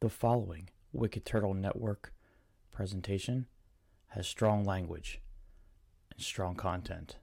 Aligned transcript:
The 0.00 0.10
following 0.10 0.68
Wicked 0.92 1.24
Turtle 1.24 1.54
Network 1.54 2.12
presentation 2.70 3.46
has 4.08 4.26
strong 4.26 4.62
language 4.62 5.22
and 6.14 6.22
strong 6.22 6.54
content. 6.54 7.16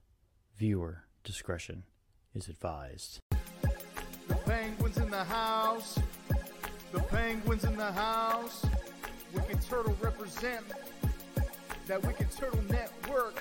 Viewer 0.58 1.04
discretion 1.24 1.84
is 2.34 2.48
advised. 2.48 3.20
The 4.28 4.36
penguins 4.46 4.98
in 4.98 5.12
the 5.12 5.24
house. 5.24 6.00
The 6.92 7.00
penguins 7.00 7.64
in 7.64 7.78
the 7.78 7.92
house. 7.92 8.66
Wicked 9.36 9.62
Turtle 9.62 9.96
represent 10.02 10.66
that 11.86 12.04
Wicked 12.04 12.32
Turtle 12.32 12.64
Network 12.70 13.40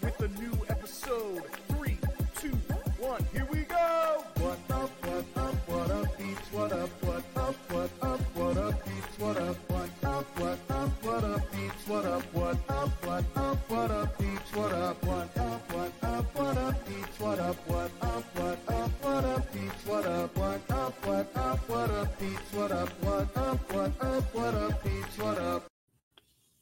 with 0.00 0.20
a 0.20 0.28
new 0.40 0.52
episode. 0.68 1.42
Three, 1.70 1.98
two, 2.36 2.56
one, 3.00 3.26
here 3.32 3.48
we 3.50 3.62
go. 3.62 4.24
What 4.36 4.58
up, 4.70 4.90
what 5.06 5.24
up, 5.36 5.54
what 5.68 5.90
up, 5.90 6.18
beats, 6.18 6.52
what 6.52 6.72
up, 6.72 6.90
what 7.02 7.15
up, 7.46 7.54
what 7.70 7.90
up, 8.02 8.20
what 8.34 8.56
up, 8.56 8.84
beats, 8.84 9.18
what 9.18 9.36
up, 9.36 9.56
what 9.68 9.90
up, 10.02 10.38
what 10.38 10.58
up, 10.68 11.04
what 11.04 11.24
up, 11.24 11.52
beats, 11.52 11.86
what 11.86 12.04
up, 12.04 12.22
what 12.34 12.58
up, 12.68 13.04
what 13.04 13.24
up, 13.36 13.70
what 13.70 13.90
up, 13.90 14.18
beats, 14.18 14.52
what 14.52 14.72
up, 14.72 15.04
what 15.04 15.38
up, 15.38 15.72
what 15.72 15.92
up, 16.02 16.34
what 16.34 16.56
up, 16.56 16.86
beats, 16.86 17.20
what 17.20 17.38
up, 17.38 17.68
what 17.68 17.90
up, 18.00 18.24
what 18.34 18.58
up, 18.68 18.90
what 19.00 19.24
up, 19.24 19.52
beats, 19.52 19.86
what 19.86 20.06
up, 20.06 20.36
what 20.36 20.70
up, 20.70 21.06
what 21.06 21.36
up, 21.36 21.68
what 21.68 21.90
up, 21.90 22.18
beats, 22.18 22.52
what 22.52 22.72
up, 22.72 22.88
what 23.04 23.36
up, 23.36 23.72
what 23.72 24.02
up, 24.02 24.34
what 24.34 24.54
up, 24.54 24.82
beats, 24.82 25.18
what 25.18 25.38
up. 25.38 25.66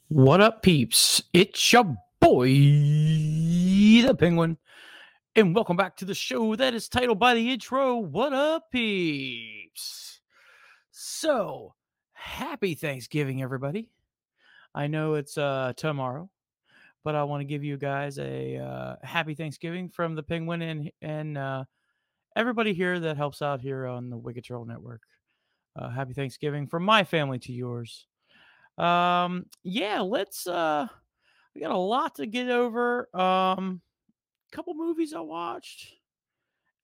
What 0.09 0.41
up, 0.43 0.63
peeps? 0.63 1.23
It's 1.33 1.73
your 1.73 1.97
boy, 2.21 2.49
the 2.49 4.15
Penguin, 4.19 4.59
and 5.35 5.55
welcome 5.55 5.79
back 5.79 5.97
to 5.97 6.05
the 6.05 6.15
show 6.15 6.55
that 6.57 6.75
is 6.75 6.89
titled 6.89 7.19
by 7.19 7.33
the 7.33 7.51
intro. 7.51 7.97
What 7.97 8.35
up, 8.35 8.71
peeps? 8.71 10.14
So, 11.25 11.73
happy 12.13 12.75
Thanksgiving, 12.75 13.41
everybody. 13.41 13.89
I 14.75 14.89
know 14.89 15.15
it's 15.15 15.39
uh 15.39 15.73
tomorrow, 15.75 16.29
but 17.03 17.15
I 17.15 17.25
want 17.25 17.41
to 17.41 17.47
give 17.47 17.65
you 17.65 17.79
guys 17.79 18.19
a 18.19 18.59
uh, 18.59 18.97
happy 19.03 19.35
Thanksgiving 19.35 19.89
from 19.89 20.17
the 20.17 20.23
Penguin 20.23 20.61
and 20.61 20.91
and 21.01 21.39
uh, 21.39 21.65
everybody 22.37 22.75
here 22.75 23.01
that 23.01 23.17
helps 23.17 23.41
out 23.41 23.63
here 23.63 23.87
on 23.87 24.11
the 24.11 24.19
Wicked 24.19 24.45
Turtle 24.45 24.67
Network. 24.67 25.01
Uh, 25.75 25.89
happy 25.89 26.13
Thanksgiving 26.13 26.67
from 26.67 26.85
my 26.85 27.05
family 27.05 27.39
to 27.39 27.55
yours. 27.55 28.07
Um, 28.77 29.47
yeah, 29.63 30.03
let's 30.03 30.47
uh 30.47 30.87
we 31.55 31.63
got 31.63 31.71
a 31.71 31.79
lot 31.79 32.17
to 32.17 32.27
get 32.27 32.51
over. 32.51 33.09
Um 33.19 33.81
couple 34.53 34.75
movies 34.75 35.15
I 35.15 35.21
watched. 35.21 35.91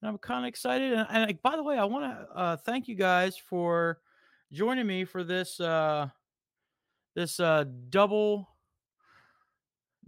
And 0.01 0.09
I'm 0.09 0.17
kind 0.17 0.45
of 0.45 0.49
excited. 0.49 0.93
And, 0.93 1.29
and 1.29 1.41
by 1.43 1.57
the 1.57 1.63
way, 1.63 1.77
I 1.77 1.85
want 1.85 2.05
to 2.05 2.35
uh 2.35 2.57
thank 2.57 2.87
you 2.87 2.95
guys 2.95 3.37
for 3.37 3.99
joining 4.51 4.85
me 4.85 5.05
for 5.05 5.23
this 5.23 5.59
uh 5.59 6.07
this 7.15 7.39
uh 7.39 7.65
double 7.89 8.49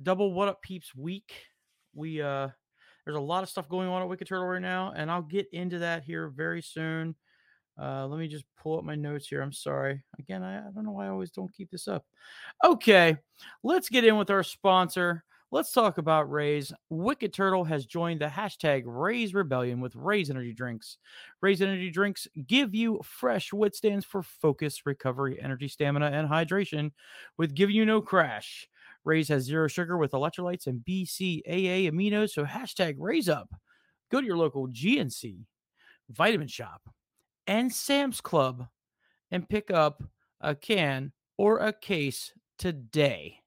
double 0.02 0.34
what 0.34 0.48
up 0.48 0.62
peeps 0.62 0.96
week. 0.96 1.34
We 1.94 2.22
uh 2.22 2.50
there's 3.06 3.18
a 3.18 3.22
lot 3.22 3.44
of 3.44 3.50
stuff 3.50 3.68
going 3.68 3.90
on 3.90 4.02
at 4.02 4.08
Wicked 4.08 4.28
Turtle 4.28 4.46
right 4.46 4.62
now, 4.62 4.94
and 4.96 5.12
I'll 5.12 5.22
get 5.22 5.48
into 5.52 5.80
that 5.80 6.04
here 6.04 6.30
very 6.30 6.62
soon. 6.62 7.16
Uh, 7.82 8.06
let 8.08 8.20
me 8.20 8.28
just 8.28 8.46
pull 8.62 8.78
up 8.78 8.86
my 8.86 8.96
notes 8.96 9.28
here. 9.28 9.42
I'm 9.42 9.52
sorry. 9.52 10.02
Again, 10.20 10.44
I, 10.44 10.60
I 10.60 10.72
don't 10.74 10.86
know 10.86 10.92
why 10.92 11.08
I 11.08 11.10
always 11.10 11.32
don't 11.32 11.52
keep 11.52 11.70
this 11.72 11.88
up. 11.88 12.06
Okay, 12.64 13.18
let's 13.64 13.90
get 13.90 14.06
in 14.06 14.16
with 14.16 14.30
our 14.30 14.44
sponsor. 14.44 15.24
Let's 15.54 15.72
talk 15.72 16.00
about 16.00 16.32
Raze. 16.32 16.74
Wicked 16.90 17.32
Turtle 17.32 17.64
has 17.64 17.86
joined 17.86 18.22
the 18.22 18.26
hashtag 18.26 18.82
Raze 18.88 19.36
Rebellion 19.36 19.82
with 19.82 19.96
Raze 19.96 20.32
Energy 20.32 20.52
Drinks. 20.52 20.98
Raze 21.42 21.62
Energy 21.62 21.92
Drinks 21.92 22.28
give 22.48 22.74
you 22.74 23.00
fresh 23.04 23.54
what 23.54 23.76
stands 23.76 24.04
for 24.04 24.24
focus, 24.24 24.88
recovery, 24.88 25.40
energy, 25.40 25.68
stamina, 25.68 26.08
and 26.08 26.28
hydration 26.28 26.90
with 27.38 27.54
Give 27.54 27.70
You 27.70 27.86
No 27.86 28.02
Crash. 28.02 28.68
Raze 29.04 29.28
has 29.28 29.44
zero 29.44 29.68
sugar 29.68 29.96
with 29.96 30.14
electrolytes 30.14 30.66
and 30.66 30.84
BCAA 30.84 31.88
aminos, 31.88 32.32
so 32.32 32.46
hashtag 32.46 32.96
Raze 32.98 33.30
Up. 33.30 33.54
Go 34.10 34.20
to 34.22 34.26
your 34.26 34.38
local 34.38 34.68
GNC, 34.70 35.46
Vitamin 36.10 36.48
Shoppe, 36.48 36.90
and 37.46 37.72
Sam's 37.72 38.22
Club 38.22 38.66
and 39.30 39.48
pick 39.48 39.70
up 39.70 40.02
a 40.42 40.56
can 40.56 41.12
or 41.38 41.60
a 41.60 41.72
case 41.72 42.34
today. 42.58 43.38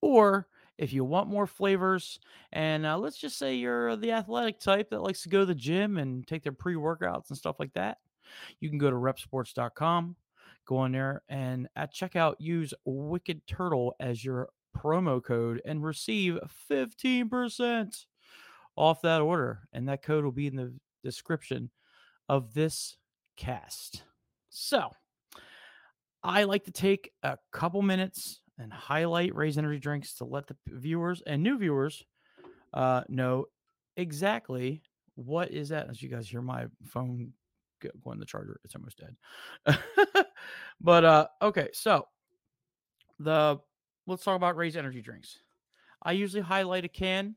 Or 0.00 0.48
if 0.78 0.92
you 0.92 1.04
want 1.04 1.28
more 1.28 1.46
flavors, 1.46 2.20
and 2.52 2.86
uh, 2.86 2.96
let's 2.96 3.18
just 3.18 3.36
say 3.36 3.56
you're 3.56 3.96
the 3.96 4.12
athletic 4.12 4.60
type 4.60 4.90
that 4.90 5.02
likes 5.02 5.22
to 5.22 5.28
go 5.28 5.40
to 5.40 5.46
the 5.46 5.54
gym 5.54 5.98
and 5.98 6.26
take 6.26 6.44
their 6.44 6.52
pre 6.52 6.74
workouts 6.74 7.28
and 7.28 7.36
stuff 7.36 7.56
like 7.58 7.72
that, 7.74 7.98
you 8.60 8.68
can 8.68 8.78
go 8.78 8.90
to 8.90 8.96
reppsports.com, 8.96 10.16
go 10.66 10.76
on 10.76 10.92
there, 10.92 11.22
and 11.28 11.68
at 11.76 11.92
checkout, 11.92 12.36
use 12.38 12.72
Wicked 12.84 13.46
Turtle 13.46 13.94
as 14.00 14.24
your 14.24 14.48
promo 14.76 15.22
code 15.22 15.60
and 15.64 15.84
receive 15.84 16.38
15% 16.70 18.06
off 18.76 19.02
that 19.02 19.20
order. 19.20 19.68
And 19.72 19.88
that 19.88 20.02
code 20.02 20.24
will 20.24 20.32
be 20.32 20.46
in 20.46 20.56
the 20.56 20.72
description 21.02 21.70
of 22.28 22.54
this 22.54 22.96
cast. 23.36 24.04
So, 24.50 24.90
I 26.22 26.44
like 26.44 26.64
to 26.64 26.72
take 26.72 27.12
a 27.22 27.38
couple 27.52 27.80
minutes 27.82 28.40
and 28.58 28.72
highlight 28.72 29.34
Raze 29.34 29.58
Energy 29.58 29.78
Drinks 29.78 30.14
to 30.14 30.24
let 30.24 30.46
the 30.46 30.56
viewers 30.66 31.22
and 31.26 31.42
new 31.42 31.58
viewers 31.58 32.04
uh, 32.74 33.02
know 33.08 33.46
exactly 33.96 34.82
what 35.14 35.50
is 35.50 35.68
that. 35.70 35.88
As 35.88 36.02
you 36.02 36.08
guys 36.08 36.28
hear 36.28 36.42
my 36.42 36.66
phone 36.86 37.32
go- 37.80 37.90
going 38.04 38.18
the 38.18 38.26
charger, 38.26 38.60
it's 38.64 38.74
almost 38.74 38.98
dead. 38.98 39.76
but 40.80 41.04
uh, 41.04 41.26
okay, 41.42 41.68
so 41.72 42.06
the 43.18 43.58
let's 44.06 44.24
talk 44.24 44.36
about 44.36 44.56
Raze 44.56 44.76
Energy 44.76 45.02
Drinks. 45.02 45.38
I 46.02 46.12
usually 46.12 46.42
highlight 46.42 46.84
a 46.84 46.88
can. 46.88 47.34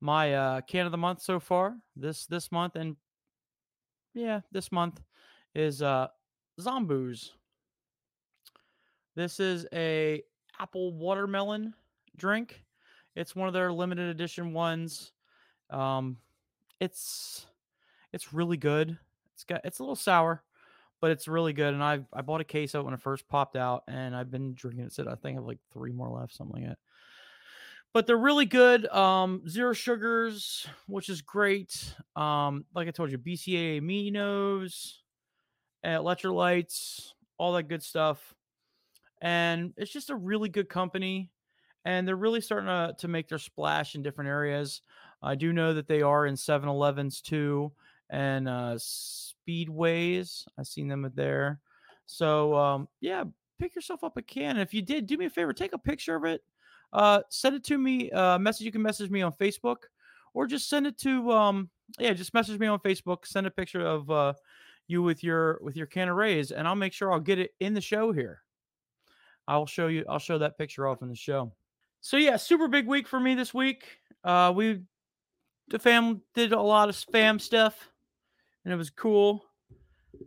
My 0.00 0.34
uh, 0.34 0.60
can 0.62 0.86
of 0.86 0.92
the 0.92 0.98
month 0.98 1.22
so 1.22 1.40
far 1.40 1.76
this 1.96 2.26
this 2.26 2.52
month 2.52 2.76
and 2.76 2.96
yeah, 4.14 4.40
this 4.52 4.70
month 4.72 5.00
is 5.54 5.82
uh 5.82 6.08
Zomboos. 6.60 7.30
This 9.18 9.40
is 9.40 9.66
a 9.72 10.22
apple 10.60 10.92
watermelon 10.92 11.74
drink. 12.16 12.62
It's 13.16 13.34
one 13.34 13.48
of 13.48 13.52
their 13.52 13.72
limited 13.72 14.10
edition 14.10 14.52
ones. 14.52 15.10
Um 15.70 16.18
it's 16.78 17.44
it's 18.12 18.32
really 18.32 18.56
good. 18.56 18.96
It's 19.34 19.42
got 19.42 19.62
it's 19.64 19.80
a 19.80 19.82
little 19.82 19.96
sour, 19.96 20.44
but 21.00 21.10
it's 21.10 21.26
really 21.26 21.52
good. 21.52 21.74
And 21.74 21.82
I 21.82 21.98
I 22.12 22.22
bought 22.22 22.42
a 22.42 22.44
case 22.44 22.74
of 22.74 22.82
it 22.82 22.84
when 22.84 22.94
it 22.94 23.00
first 23.00 23.26
popped 23.26 23.56
out, 23.56 23.82
and 23.88 24.14
I've 24.14 24.30
been 24.30 24.54
drinking 24.54 24.84
it. 24.84 24.92
Since 24.92 25.08
I 25.08 25.16
think 25.16 25.36
I 25.36 25.40
have 25.40 25.48
like 25.48 25.58
three 25.72 25.90
more 25.90 26.10
left, 26.10 26.36
something 26.36 26.62
like 26.62 26.68
that. 26.68 26.78
But 27.92 28.06
they're 28.06 28.16
really 28.16 28.46
good. 28.46 28.86
Um, 28.86 29.48
zero 29.48 29.72
sugars, 29.72 30.64
which 30.86 31.08
is 31.08 31.22
great. 31.22 31.92
Um, 32.14 32.66
like 32.72 32.86
I 32.86 32.92
told 32.92 33.10
you, 33.10 33.18
BCA 33.18 33.80
aminos, 33.80 34.98
electrolytes, 35.84 37.14
all 37.36 37.54
that 37.54 37.64
good 37.64 37.82
stuff. 37.82 38.36
And 39.20 39.72
it's 39.76 39.92
just 39.92 40.10
a 40.10 40.16
really 40.16 40.48
good 40.48 40.68
company. 40.68 41.30
And 41.84 42.06
they're 42.06 42.16
really 42.16 42.40
starting 42.40 42.68
to, 42.68 42.94
to 42.98 43.08
make 43.08 43.28
their 43.28 43.38
splash 43.38 43.94
in 43.94 44.02
different 44.02 44.28
areas. 44.28 44.82
I 45.22 45.34
do 45.34 45.52
know 45.52 45.74
that 45.74 45.88
they 45.88 46.02
are 46.02 46.26
in 46.26 46.36
7 46.36 46.68
Elevens 46.68 47.20
too 47.20 47.72
and 48.10 48.48
uh, 48.48 48.76
Speedways. 48.78 50.44
I've 50.58 50.66
seen 50.66 50.88
them 50.88 51.10
there. 51.14 51.60
So, 52.06 52.54
um, 52.54 52.88
yeah, 53.00 53.24
pick 53.58 53.74
yourself 53.74 54.04
up 54.04 54.16
a 54.16 54.22
can. 54.22 54.50
And 54.50 54.60
if 54.60 54.72
you 54.72 54.82
did, 54.82 55.06
do 55.06 55.16
me 55.16 55.26
a 55.26 55.30
favor, 55.30 55.52
take 55.52 55.72
a 55.72 55.78
picture 55.78 56.16
of 56.16 56.24
it. 56.24 56.42
Uh, 56.92 57.20
send 57.28 57.54
it 57.54 57.64
to 57.64 57.76
me. 57.76 58.10
Uh, 58.10 58.38
message 58.38 58.64
you 58.64 58.72
can 58.72 58.82
message 58.82 59.10
me 59.10 59.22
on 59.22 59.32
Facebook, 59.32 59.76
or 60.32 60.46
just 60.46 60.68
send 60.68 60.86
it 60.86 60.96
to 60.98 61.30
um, 61.30 61.68
yeah, 61.98 62.12
just 62.12 62.32
message 62.34 62.58
me 62.58 62.66
on 62.66 62.78
Facebook. 62.78 63.26
Send 63.26 63.46
a 63.46 63.50
picture 63.50 63.82
of 63.82 64.10
uh, 64.10 64.32
you 64.86 65.02
with 65.02 65.22
your 65.22 65.58
with 65.62 65.76
your 65.76 65.86
can 65.86 66.08
of 66.08 66.16
Raze, 66.16 66.50
and 66.50 66.66
I'll 66.66 66.74
make 66.74 66.92
sure 66.94 67.12
I'll 67.12 67.20
get 67.20 67.38
it 67.38 67.54
in 67.60 67.74
the 67.74 67.80
show 67.80 68.12
here. 68.12 68.42
I'll 69.48 69.66
show 69.66 69.88
you. 69.88 70.04
I'll 70.08 70.18
show 70.18 70.38
that 70.38 70.58
picture 70.58 70.86
off 70.86 71.00
in 71.02 71.08
the 71.08 71.16
show. 71.16 71.50
So 72.02 72.18
yeah, 72.18 72.36
super 72.36 72.68
big 72.68 72.86
week 72.86 73.08
for 73.08 73.18
me 73.18 73.34
this 73.34 73.52
week. 73.54 73.84
Uh, 74.22 74.52
we 74.54 74.82
the 75.68 75.78
fam 75.78 76.20
did 76.34 76.52
a 76.52 76.60
lot 76.60 76.90
of 76.90 76.94
spam 76.94 77.40
stuff, 77.40 77.90
and 78.64 78.72
it 78.72 78.76
was 78.76 78.90
cool. 78.90 79.44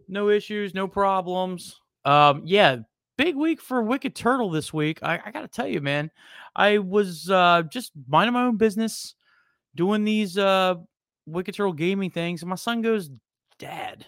No 0.07 0.29
issues, 0.29 0.73
no 0.73 0.87
problems. 0.87 1.79
Um, 2.03 2.41
yeah, 2.45 2.77
big 3.15 3.35
week 3.35 3.61
for 3.61 3.83
Wicked 3.83 4.15
Turtle 4.15 4.49
this 4.49 4.73
week. 4.73 4.99
I, 5.03 5.19
I 5.23 5.31
gotta 5.31 5.47
tell 5.47 5.67
you, 5.67 5.81
man, 5.81 6.09
I 6.55 6.79
was 6.79 7.29
uh 7.29 7.61
just 7.69 7.91
minding 8.07 8.33
my 8.33 8.45
own 8.45 8.57
business, 8.57 9.13
doing 9.75 10.03
these 10.03 10.35
uh 10.35 10.75
Wicked 11.27 11.53
Turtle 11.53 11.73
gaming 11.73 12.09
things, 12.09 12.41
and 12.41 12.49
my 12.49 12.55
son 12.55 12.81
goes, 12.81 13.11
"Dad, 13.59 14.03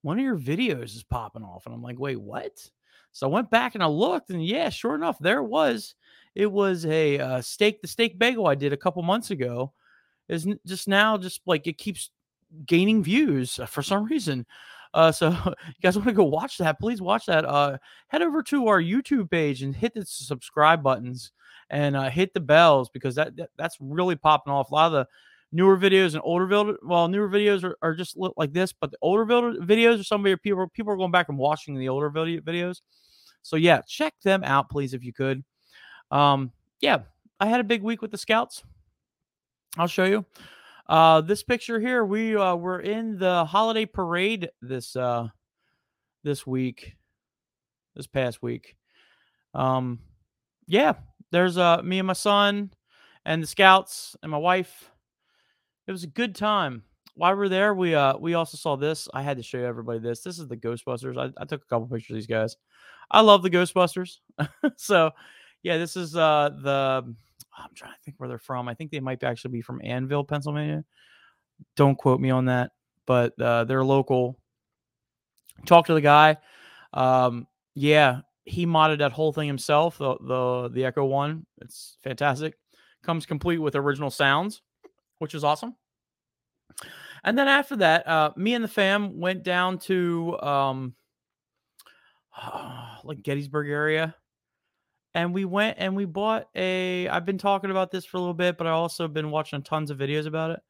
one 0.00 0.18
of 0.18 0.24
your 0.24 0.38
videos 0.38 0.96
is 0.96 1.02
popping 1.02 1.42
off," 1.42 1.66
and 1.66 1.74
I'm 1.74 1.82
like, 1.82 1.98
"Wait, 1.98 2.18
what?" 2.18 2.70
So 3.12 3.28
I 3.28 3.30
went 3.30 3.50
back 3.50 3.74
and 3.74 3.82
I 3.82 3.86
looked, 3.86 4.30
and 4.30 4.44
yeah, 4.44 4.70
sure 4.70 4.94
enough, 4.94 5.18
there 5.18 5.38
it 5.38 5.48
was. 5.48 5.94
It 6.34 6.50
was 6.50 6.86
a 6.86 7.18
uh, 7.18 7.40
steak, 7.42 7.82
the 7.82 7.88
steak 7.88 8.18
bagel 8.18 8.46
I 8.46 8.54
did 8.54 8.72
a 8.72 8.76
couple 8.76 9.02
months 9.02 9.30
ago. 9.30 9.72
Is 10.28 10.46
just 10.66 10.88
now, 10.88 11.18
just 11.18 11.42
like 11.46 11.66
it 11.66 11.76
keeps 11.76 12.10
gaining 12.66 13.02
views 13.02 13.60
for 13.66 13.82
some 13.82 14.04
reason. 14.04 14.46
Uh, 14.94 15.12
so 15.12 15.30
you 15.46 15.82
guys 15.82 15.96
want 15.96 16.08
to 16.08 16.14
go 16.14 16.24
watch 16.24 16.58
that? 16.58 16.80
Please 16.80 17.02
watch 17.02 17.26
that. 17.26 17.44
Uh, 17.44 17.78
head 18.08 18.22
over 18.22 18.42
to 18.44 18.68
our 18.68 18.80
YouTube 18.80 19.30
page 19.30 19.62
and 19.62 19.74
hit 19.74 19.94
the 19.94 20.04
subscribe 20.04 20.82
buttons 20.82 21.32
and 21.70 21.96
uh, 21.96 22.10
hit 22.10 22.34
the 22.34 22.40
bells 22.40 22.88
because 22.90 23.14
that, 23.14 23.36
that 23.36 23.50
that's 23.56 23.76
really 23.80 24.16
popping 24.16 24.52
off. 24.52 24.70
A 24.70 24.74
lot 24.74 24.86
of 24.86 24.92
the 24.92 25.06
newer 25.52 25.76
videos 25.76 26.14
and 26.14 26.22
older 26.24 26.46
video, 26.46 26.76
well, 26.82 27.08
newer 27.08 27.28
videos 27.28 27.64
are, 27.64 27.76
are 27.82 27.94
just 27.94 28.16
like 28.36 28.52
this, 28.52 28.72
but 28.72 28.90
the 28.90 28.98
older 29.02 29.24
video, 29.24 29.60
videos 29.60 30.00
are 30.00 30.04
some 30.04 30.20
of 30.20 30.26
your 30.26 30.38
people 30.38 30.66
people 30.68 30.92
are 30.92 30.96
going 30.96 31.12
back 31.12 31.28
and 31.28 31.38
watching 31.38 31.76
the 31.76 31.88
older 31.88 32.10
video 32.10 32.40
videos. 32.40 32.80
So 33.42 33.56
yeah, 33.56 33.82
check 33.86 34.14
them 34.22 34.44
out, 34.44 34.70
please, 34.70 34.94
if 34.94 35.04
you 35.04 35.12
could. 35.12 35.44
Um, 36.10 36.52
yeah, 36.80 37.00
I 37.40 37.46
had 37.46 37.60
a 37.60 37.64
big 37.64 37.82
week 37.82 38.02
with 38.02 38.10
the 38.10 38.18
scouts. 38.18 38.62
I'll 39.78 39.86
show 39.86 40.04
you. 40.04 40.24
Uh, 40.88 41.20
this 41.20 41.42
picture 41.42 41.80
here, 41.80 42.04
we 42.04 42.36
uh, 42.36 42.54
were 42.54 42.80
in 42.80 43.18
the 43.18 43.44
holiday 43.44 43.86
parade 43.86 44.50
this 44.60 44.94
uh, 44.96 45.28
this 46.22 46.46
week, 46.46 46.96
this 47.96 48.06
past 48.06 48.42
week. 48.42 48.76
Um, 49.54 50.00
yeah, 50.66 50.94
there's 51.30 51.56
uh, 51.56 51.82
me 51.82 51.98
and 51.98 52.06
my 52.06 52.12
son 52.12 52.72
and 53.24 53.42
the 53.42 53.46
scouts 53.46 54.16
and 54.22 54.30
my 54.30 54.38
wife. 54.38 54.90
It 55.86 55.92
was 55.92 56.04
a 56.04 56.08
good 56.08 56.34
time. 56.34 56.84
While 57.14 57.36
we 57.36 57.46
are 57.46 57.48
there, 57.48 57.74
we 57.74 57.94
uh 57.94 58.16
we 58.16 58.34
also 58.34 58.56
saw 58.56 58.76
this. 58.76 59.08
I 59.12 59.22
had 59.22 59.36
to 59.36 59.42
show 59.42 59.58
everybody 59.58 59.98
this. 59.98 60.22
This 60.22 60.38
is 60.38 60.48
the 60.48 60.56
Ghostbusters. 60.56 61.18
I, 61.18 61.30
I 61.40 61.44
took 61.44 61.62
a 61.62 61.66
couple 61.66 61.86
pictures 61.86 62.10
of 62.10 62.16
these 62.16 62.26
guys. 62.26 62.56
I 63.10 63.20
love 63.20 63.42
the 63.42 63.50
Ghostbusters. 63.50 64.18
so 64.76 65.10
yeah, 65.62 65.76
this 65.76 65.96
is 65.96 66.16
uh 66.16 66.50
the 66.62 67.14
I'm 67.56 67.70
trying 67.74 67.92
to 67.92 67.98
think 68.04 68.18
where 68.18 68.28
they're 68.28 68.38
from. 68.38 68.68
I 68.68 68.74
think 68.74 68.90
they 68.90 69.00
might 69.00 69.22
actually 69.22 69.52
be 69.52 69.62
from 69.62 69.80
Annville, 69.80 70.26
Pennsylvania. 70.26 70.84
Don't 71.76 71.96
quote 71.96 72.20
me 72.20 72.30
on 72.30 72.46
that, 72.46 72.72
but 73.06 73.38
uh, 73.40 73.64
they're 73.64 73.84
local. 73.84 74.38
Talk 75.66 75.86
to 75.86 75.94
the 75.94 76.00
guy. 76.00 76.38
Um, 76.92 77.46
yeah, 77.74 78.20
he 78.44 78.66
modded 78.66 78.98
that 78.98 79.12
whole 79.12 79.32
thing 79.32 79.46
himself. 79.46 79.98
The 79.98 80.16
the 80.20 80.70
the 80.72 80.82
Ecto-1, 80.82 81.44
it's 81.60 81.98
fantastic. 82.02 82.54
Comes 83.02 83.26
complete 83.26 83.58
with 83.58 83.76
original 83.76 84.10
sounds, 84.10 84.62
which 85.18 85.34
is 85.34 85.44
awesome. 85.44 85.76
And 87.24 87.38
then 87.38 87.48
after 87.48 87.76
that, 87.76 88.06
uh, 88.08 88.32
me 88.36 88.54
and 88.54 88.64
the 88.64 88.68
fam 88.68 89.20
went 89.20 89.42
down 89.42 89.78
to 89.80 90.38
um, 90.40 90.94
like 93.04 93.22
Gettysburg 93.22 93.68
area. 93.68 94.14
And 95.14 95.34
we 95.34 95.44
went 95.44 95.76
and 95.78 95.94
we 95.94 96.06
bought 96.06 96.48
a 96.54 97.06
i've 97.08 97.26
been 97.26 97.36
talking 97.36 97.70
about 97.70 97.90
this 97.90 98.06
for 98.06 98.16
a 98.16 98.20
little 98.20 98.32
bit 98.32 98.56
but 98.56 98.66
i 98.66 98.70
also 98.70 99.06
been 99.08 99.30
watching 99.30 99.60
tons 99.60 99.90
of 99.90 99.98
videos 99.98 100.26
about 100.26 100.52
it. 100.52 100.60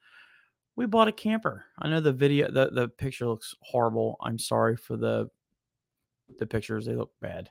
We 0.75 0.87
bought 0.87 1.07
a 1.07 1.13
camper. 1.13 1.67
I 1.79 1.89
know 1.89 2.01
the 2.01 2.13
video 2.13 2.51
the, 2.51 2.71
the 2.71 2.89
picture 2.89 3.29
looks 3.29 3.55
horrible. 3.61 4.17
I'm 4.21 4.39
sorry 4.39 4.77
for 4.77 4.97
the 4.97 5.29
the 6.41 6.47
pictures. 6.47 6.87
They 6.87 6.97
look 6.97 7.13
bad. 7.21 7.51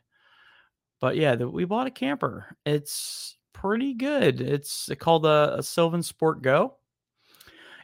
But 1.00 1.15
yeah 1.15 1.36
the, 1.36 1.48
we 1.48 1.63
bought 1.63 1.88
a 1.88 1.92
camper. 1.92 2.57
It's 2.65 3.38
pretty 3.53 3.94
good. 3.94 4.42
It's 4.42 4.89
called 5.00 5.25
a, 5.25 5.56
a 5.56 5.59
SylvanSport 5.59 6.42
GO. 6.42 6.75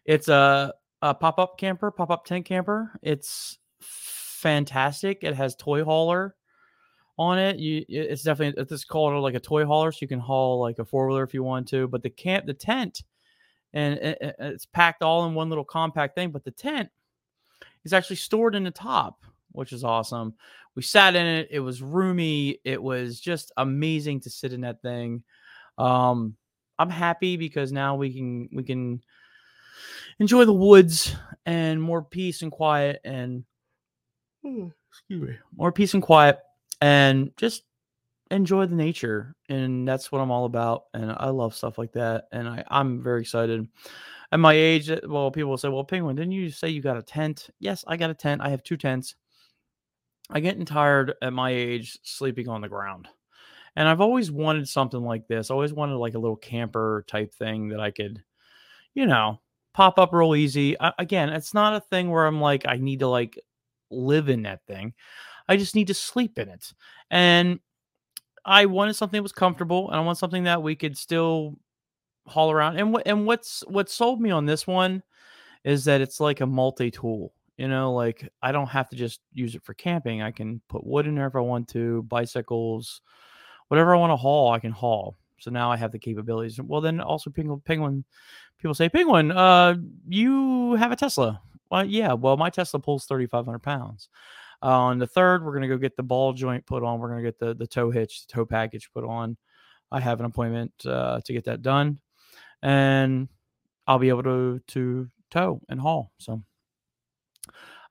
It's 0.03 0.27
a, 0.27 0.73
a 1.01 1.13
pop-up 1.13 1.57
camper 1.57 1.91
pop-up 1.91 2.25
tent 2.25 2.45
camper 2.45 2.91
it's 3.01 3.59
fantastic 3.79 5.23
it 5.23 5.35
has 5.35 5.55
toy 5.55 5.83
hauler 5.83 6.35
on 7.17 7.39
it. 7.39 7.57
You 7.57 7.83
it's 7.87 8.23
definitely 8.23 8.61
it's 8.61 8.85
called 8.85 9.21
like 9.21 9.35
a 9.35 9.39
toy 9.39 9.65
hauler, 9.65 9.91
so 9.91 9.99
you 10.01 10.07
can 10.07 10.19
haul 10.19 10.59
like 10.59 10.79
a 10.79 10.85
four 10.85 11.07
wheeler 11.07 11.23
if 11.23 11.33
you 11.33 11.43
want 11.43 11.67
to. 11.69 11.87
But 11.87 12.03
the 12.03 12.09
camp, 12.09 12.45
the 12.45 12.53
tent, 12.53 13.03
and 13.73 13.95
it, 13.95 14.35
it's 14.39 14.65
packed 14.65 15.01
all 15.01 15.25
in 15.25 15.33
one 15.33 15.49
little 15.49 15.65
compact 15.65 16.15
thing. 16.15 16.31
But 16.31 16.43
the 16.43 16.51
tent 16.51 16.89
is 17.83 17.93
actually 17.93 18.17
stored 18.17 18.55
in 18.55 18.63
the 18.63 18.71
top, 18.71 19.23
which 19.51 19.73
is 19.73 19.83
awesome. 19.83 20.35
We 20.75 20.83
sat 20.83 21.15
in 21.15 21.25
it. 21.25 21.47
It 21.49 21.59
was 21.59 21.81
roomy. 21.81 22.59
It 22.63 22.81
was 22.81 23.19
just 23.19 23.51
amazing 23.57 24.21
to 24.21 24.29
sit 24.29 24.53
in 24.53 24.61
that 24.61 24.81
thing. 24.81 25.23
Um, 25.77 26.35
I'm 26.79 26.89
happy 26.91 27.37
because 27.37 27.71
now 27.71 27.95
we 27.95 28.13
can 28.13 28.49
we 28.53 28.63
can 28.63 29.01
enjoy 30.19 30.45
the 30.45 30.53
woods 30.53 31.15
and 31.45 31.81
more 31.81 32.03
peace 32.03 32.41
and 32.41 32.51
quiet 32.51 32.99
and 33.03 33.43
excuse 34.89 35.21
me. 35.21 35.35
more 35.55 35.71
peace 35.71 35.93
and 35.93 36.03
quiet 36.03 36.39
and 36.81 37.31
just 37.37 37.63
enjoy 38.31 38.65
the 38.65 38.75
nature 38.75 39.35
and 39.49 39.87
that's 39.87 40.11
what 40.11 40.19
i'm 40.19 40.31
all 40.31 40.45
about 40.45 40.83
and 40.93 41.11
i 41.17 41.29
love 41.29 41.55
stuff 41.55 41.77
like 41.77 41.93
that 41.93 42.25
and 42.31 42.47
I, 42.47 42.63
i'm 42.69 43.01
very 43.01 43.21
excited. 43.21 43.67
At 44.33 44.41
my 44.41 44.53
age 44.53 44.89
eh, 44.89 44.99
well 45.07 45.31
people 45.31 45.57
say 45.57 45.69
well 45.69 45.85
penguin 45.85 46.17
didn't 46.17 46.33
you 46.33 46.49
say 46.49 46.69
you 46.69 46.81
got 46.81 46.97
a 46.97 47.01
tent? 47.01 47.49
Yes 47.59 47.85
i 47.87 47.95
got 47.95 48.09
a 48.09 48.13
tent. 48.13 48.41
I 48.41 48.49
have 48.49 48.63
two 48.63 48.77
tents. 48.77 49.15
I 50.29 50.41
getting 50.41 50.65
tired 50.65 51.13
at 51.21 51.31
my 51.31 51.51
age 51.51 51.97
sleeping 52.03 52.49
on 52.49 52.59
the 52.59 52.67
ground 52.67 53.07
and 53.77 53.87
i've 53.87 54.01
always 54.01 54.29
wanted 54.29 54.67
something 54.67 55.01
like 55.01 55.27
this. 55.27 55.49
I 55.49 55.53
always 55.53 55.71
wanted 55.71 55.95
like 55.95 56.15
a 56.15 56.19
little 56.19 56.35
camper 56.35 57.05
type 57.07 57.33
thing 57.33 57.69
that 57.69 57.79
i 57.79 57.91
could 57.91 58.21
you 58.93 59.05
know 59.05 59.39
pop 59.77 59.99
up 59.99 60.11
real 60.11 60.35
easy 60.35 60.75
again 60.97 61.29
it's 61.29 61.53
not 61.53 61.75
a 61.75 61.79
thing 61.79 62.09
where 62.09 62.25
i'm 62.25 62.41
like 62.41 62.63
i 62.67 62.77
need 62.77 62.99
to 62.99 63.07
like 63.07 63.39
live 63.91 64.27
in 64.27 64.41
that 64.41 64.59
thing 64.65 64.93
I 65.47 65.57
just 65.57 65.75
need 65.75 65.87
to 65.87 65.93
sleep 65.93 66.37
in 66.37 66.49
it. 66.49 66.73
And 67.09 67.59
I 68.45 68.65
wanted 68.65 68.95
something 68.95 69.17
that 69.17 69.23
was 69.23 69.31
comfortable, 69.31 69.89
and 69.89 69.97
I 69.97 70.03
want 70.03 70.17
something 70.17 70.43
that 70.43 70.61
we 70.61 70.75
could 70.75 70.97
still 70.97 71.57
haul 72.25 72.51
around. 72.51 72.77
And 72.77 72.93
what 72.93 73.03
and 73.07 73.25
what's 73.25 73.63
what 73.67 73.89
sold 73.89 74.21
me 74.21 74.31
on 74.31 74.45
this 74.45 74.67
one 74.67 75.03
is 75.63 75.85
that 75.85 76.01
it's 76.01 76.19
like 76.19 76.41
a 76.41 76.45
multi-tool. 76.45 77.33
You 77.57 77.67
know, 77.67 77.93
like 77.93 78.29
I 78.41 78.51
don't 78.51 78.67
have 78.67 78.89
to 78.89 78.95
just 78.95 79.21
use 79.33 79.55
it 79.55 79.63
for 79.63 79.73
camping. 79.73 80.21
I 80.21 80.31
can 80.31 80.61
put 80.69 80.85
wood 80.85 81.07
in 81.07 81.15
there 81.15 81.27
if 81.27 81.35
I 81.35 81.39
want 81.39 81.67
to, 81.69 82.03
bicycles, 82.03 83.01
whatever 83.69 83.95
I 83.95 83.99
want 83.99 84.11
to 84.11 84.17
haul, 84.17 84.51
I 84.51 84.59
can 84.59 84.71
haul. 84.71 85.17
So 85.39 85.51
now 85.51 85.71
I 85.71 85.77
have 85.77 85.91
the 85.91 85.99
capabilities. 85.99 86.59
Well, 86.61 86.81
then 86.81 86.99
also 86.99 87.29
penguin, 87.29 87.61
penguin 87.65 88.05
people 88.59 88.73
say, 88.75 88.89
Penguin, 88.89 89.31
uh, 89.31 89.75
you 90.07 90.73
have 90.73 90.91
a 90.91 90.95
Tesla. 90.95 91.41
Well, 91.69 91.85
yeah. 91.85 92.13
Well, 92.13 92.37
my 92.37 92.49
Tesla 92.49 92.79
pulls 92.79 93.05
3,500 93.05 93.59
pounds. 93.59 94.09
Uh, 94.61 94.67
on 94.67 94.97
the 94.97 95.07
third, 95.07 95.45
we're 95.45 95.53
gonna 95.53 95.67
go 95.67 95.77
get 95.77 95.95
the 95.95 96.03
ball 96.03 96.33
joint 96.33 96.65
put 96.65 96.83
on. 96.83 96.99
We're 96.99 97.09
gonna 97.09 97.21
get 97.21 97.37
the 97.37 97.53
the 97.53 97.67
tow 97.67 97.91
hitch, 97.91 98.25
the 98.25 98.33
tow 98.33 98.45
package 98.45 98.89
put 98.91 99.03
on. 99.03 99.37
I 99.91 99.99
have 99.99 100.19
an 100.19 100.25
appointment 100.25 100.73
uh, 100.85 101.21
to 101.23 101.33
get 101.33 101.45
that 101.45 101.61
done, 101.61 101.99
and 102.63 103.29
I'll 103.85 103.99
be 103.99 104.09
able 104.09 104.23
to 104.23 104.59
to 104.67 105.09
tow 105.29 105.61
and 105.69 105.79
haul. 105.79 106.11
So 106.17 106.41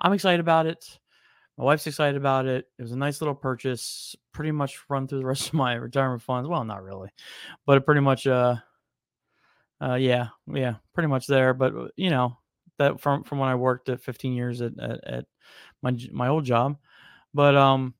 I'm 0.00 0.12
excited 0.12 0.40
about 0.40 0.66
it. 0.66 0.98
My 1.56 1.64
wife's 1.64 1.86
excited 1.86 2.16
about 2.16 2.46
it. 2.46 2.66
It 2.78 2.82
was 2.82 2.92
a 2.92 2.98
nice 2.98 3.20
little 3.20 3.34
purchase. 3.34 4.14
Pretty 4.32 4.50
much 4.50 4.78
run 4.90 5.06
through 5.06 5.20
the 5.20 5.26
rest 5.26 5.48
of 5.48 5.54
my 5.54 5.74
retirement 5.74 6.22
funds. 6.22 6.48
Well, 6.48 6.64
not 6.64 6.82
really, 6.82 7.10
but 7.64 7.76
it 7.76 7.86
pretty 7.86 8.00
much 8.00 8.26
uh 8.26 8.56
uh 9.80 9.94
yeah 9.94 10.28
yeah 10.52 10.74
pretty 10.94 11.08
much 11.08 11.26
there. 11.26 11.54
But 11.54 11.74
uh, 11.74 11.88
you 11.96 12.10
know 12.10 12.36
that 12.78 13.00
from 13.00 13.24
from 13.24 13.38
when 13.38 13.48
I 13.48 13.54
worked 13.54 13.88
at 13.88 14.02
15 14.02 14.32
years 14.32 14.60
at 14.60 14.78
at, 14.78 15.04
at 15.04 15.24
my 15.82 15.96
my 16.12 16.28
old 16.28 16.44
job, 16.44 16.76
but 17.34 17.54
um, 17.54 17.94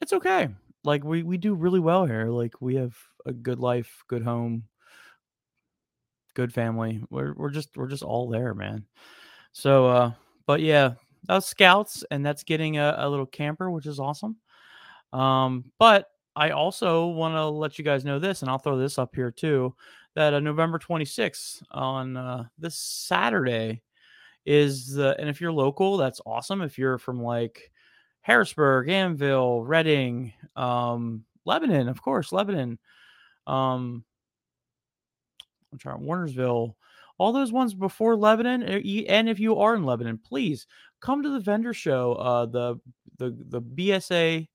it's 0.00 0.12
okay. 0.12 0.48
Like 0.84 1.04
we 1.04 1.22
we 1.22 1.38
do 1.38 1.54
really 1.54 1.80
well 1.80 2.04
here. 2.04 2.26
Like 2.26 2.60
we 2.60 2.76
have 2.76 2.96
a 3.26 3.32
good 3.32 3.58
life, 3.58 4.02
good 4.08 4.22
home, 4.22 4.64
good 6.34 6.52
family. 6.52 7.02
We're 7.10 7.34
we're 7.34 7.50
just 7.50 7.76
we're 7.76 7.88
just 7.88 8.02
all 8.02 8.28
there, 8.28 8.54
man. 8.54 8.84
So 9.52 9.86
uh, 9.86 10.12
but 10.46 10.60
yeah, 10.60 10.94
that's 11.24 11.46
scouts, 11.46 12.04
and 12.10 12.24
that's 12.24 12.44
getting 12.44 12.78
a, 12.78 12.94
a 12.98 13.08
little 13.08 13.26
camper, 13.26 13.70
which 13.70 13.86
is 13.86 14.00
awesome. 14.00 14.36
Um, 15.12 15.72
but 15.78 16.06
I 16.36 16.50
also 16.50 17.06
want 17.08 17.34
to 17.34 17.46
let 17.46 17.78
you 17.78 17.84
guys 17.84 18.04
know 18.04 18.18
this, 18.18 18.42
and 18.42 18.50
I'll 18.50 18.58
throw 18.58 18.78
this 18.78 18.98
up 18.98 19.14
here 19.14 19.30
too. 19.30 19.74
That 20.18 20.34
uh, 20.34 20.40
November 20.40 20.80
26th 20.80 21.62
on 21.70 22.16
uh, 22.16 22.46
this 22.58 22.74
Saturday, 22.74 23.82
is 24.44 24.92
the 24.94 25.14
and 25.16 25.28
if 25.28 25.40
you're 25.40 25.52
local, 25.52 25.96
that's 25.96 26.20
awesome. 26.26 26.60
If 26.60 26.76
you're 26.76 26.98
from 26.98 27.22
like 27.22 27.70
Harrisburg, 28.22 28.88
Annville, 28.88 29.62
Reading, 29.64 30.32
um, 30.56 31.24
Lebanon, 31.44 31.88
of 31.88 32.02
course, 32.02 32.32
Lebanon, 32.32 32.80
um, 33.46 34.04
I'm 35.72 35.78
trying 35.78 36.00
Wernersville, 36.00 36.74
all 37.18 37.32
those 37.32 37.52
ones 37.52 37.72
before 37.72 38.16
Lebanon, 38.16 38.64
eh, 38.64 39.04
and 39.08 39.28
if 39.28 39.38
you 39.38 39.58
are 39.58 39.76
in 39.76 39.84
Lebanon, 39.84 40.18
please 40.18 40.66
come 41.00 41.22
to 41.22 41.30
the 41.30 41.38
vendor 41.38 41.72
show. 41.72 42.14
Uh, 42.14 42.46
the 42.46 42.80
the 43.18 43.36
the 43.50 43.62
BSA 43.62 44.48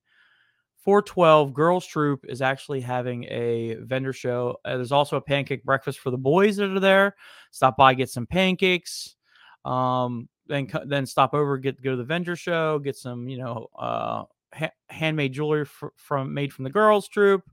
412 0.84 1.54
Girls 1.54 1.86
Troop 1.86 2.26
is 2.28 2.42
actually 2.42 2.82
having 2.82 3.24
a 3.26 3.76
vendor 3.82 4.12
show. 4.12 4.58
Uh, 4.66 4.76
there's 4.76 4.92
also 4.92 5.16
a 5.16 5.22
pancake 5.22 5.64
breakfast 5.64 6.00
for 6.00 6.12
the 6.12 6.18
boys 6.18 6.58
that 6.58 6.70
are 6.70 6.80
there. 6.80 7.16
Stop 7.52 7.78
by, 7.78 7.94
get 7.94 8.10
some 8.10 8.28
pancakes. 8.28 9.16
Um, 9.64 10.28
then 10.48 10.68
then 10.86 11.06
stop 11.06 11.34
over, 11.34 11.58
get 11.58 11.82
go 11.82 11.92
to 11.92 11.98
the 11.98 12.04
vendor 12.04 12.36
show, 12.36 12.80
get 12.80 12.98
some 12.98 13.30
you 13.30 13.38
know 13.38 13.68
uh, 13.80 14.24
ha- 14.54 14.74
handmade 14.90 15.32
jewelry 15.32 15.66
fr- 15.66 15.88
from 15.96 16.34
made 16.34 16.52
from 16.52 16.66
the 16.66 16.70
girls 16.70 17.08
troop. 17.08 17.44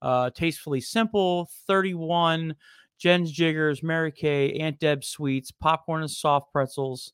Uh, 0.00 0.30
tastefully 0.30 0.80
simple, 0.80 1.48
31 1.66 2.56
Jen's 2.98 3.30
Jiggers, 3.30 3.82
Mary 3.82 4.10
Kay, 4.10 4.54
Aunt 4.54 4.78
Deb 4.80 5.04
sweets, 5.04 5.50
popcorn 5.50 6.02
and 6.02 6.10
soft 6.10 6.52
pretzels. 6.52 7.12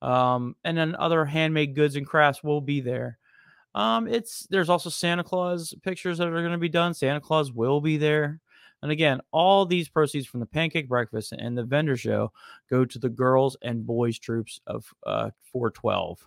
Um, 0.00 0.56
and 0.64 0.76
then 0.76 0.96
other 0.96 1.24
handmade 1.24 1.74
goods 1.74 1.96
and 1.96 2.06
crafts 2.06 2.42
will 2.42 2.60
be 2.60 2.80
there. 2.80 3.18
Um, 3.74 4.06
it's 4.06 4.46
there's 4.50 4.68
also 4.68 4.90
Santa 4.90 5.24
Claus 5.24 5.74
pictures 5.82 6.18
that 6.18 6.28
are 6.28 6.40
going 6.40 6.52
to 6.52 6.58
be 6.58 6.68
done. 6.68 6.94
Santa 6.94 7.20
Claus 7.20 7.52
will 7.52 7.80
be 7.80 7.96
there. 7.96 8.40
And 8.82 8.90
again, 8.90 9.20
all 9.30 9.64
these 9.64 9.88
proceeds 9.88 10.26
from 10.26 10.40
the 10.40 10.46
pancake 10.46 10.88
breakfast 10.88 11.32
and 11.32 11.56
the 11.56 11.62
vendor 11.62 11.96
show 11.96 12.32
go 12.68 12.84
to 12.84 12.98
the 12.98 13.08
girls 13.08 13.56
and 13.62 13.86
boys 13.86 14.18
troops 14.18 14.60
of 14.66 14.92
uh, 15.06 15.30
412. 15.52 16.26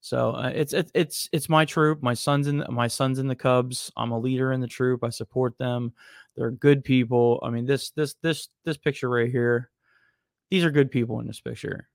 So 0.00 0.30
uh, 0.30 0.52
it's 0.54 0.72
it's 0.72 0.92
it's 0.94 1.28
it's 1.32 1.48
my 1.48 1.64
troop. 1.64 2.00
My 2.00 2.14
son's 2.14 2.46
in 2.46 2.64
my 2.70 2.86
son's 2.86 3.18
in 3.18 3.26
the 3.26 3.34
Cubs. 3.34 3.90
I'm 3.96 4.12
a 4.12 4.18
leader 4.18 4.52
in 4.52 4.60
the 4.60 4.68
troop. 4.68 5.02
I 5.02 5.10
support 5.10 5.58
them. 5.58 5.92
They're 6.36 6.52
good 6.52 6.84
people. 6.84 7.40
I 7.42 7.50
mean 7.50 7.66
this 7.66 7.90
this 7.90 8.14
this 8.22 8.48
this 8.64 8.76
picture 8.76 9.10
right 9.10 9.28
here. 9.28 9.70
These 10.48 10.64
are 10.64 10.70
good 10.70 10.92
people 10.92 11.18
in 11.18 11.26
this 11.26 11.40
picture. 11.40 11.88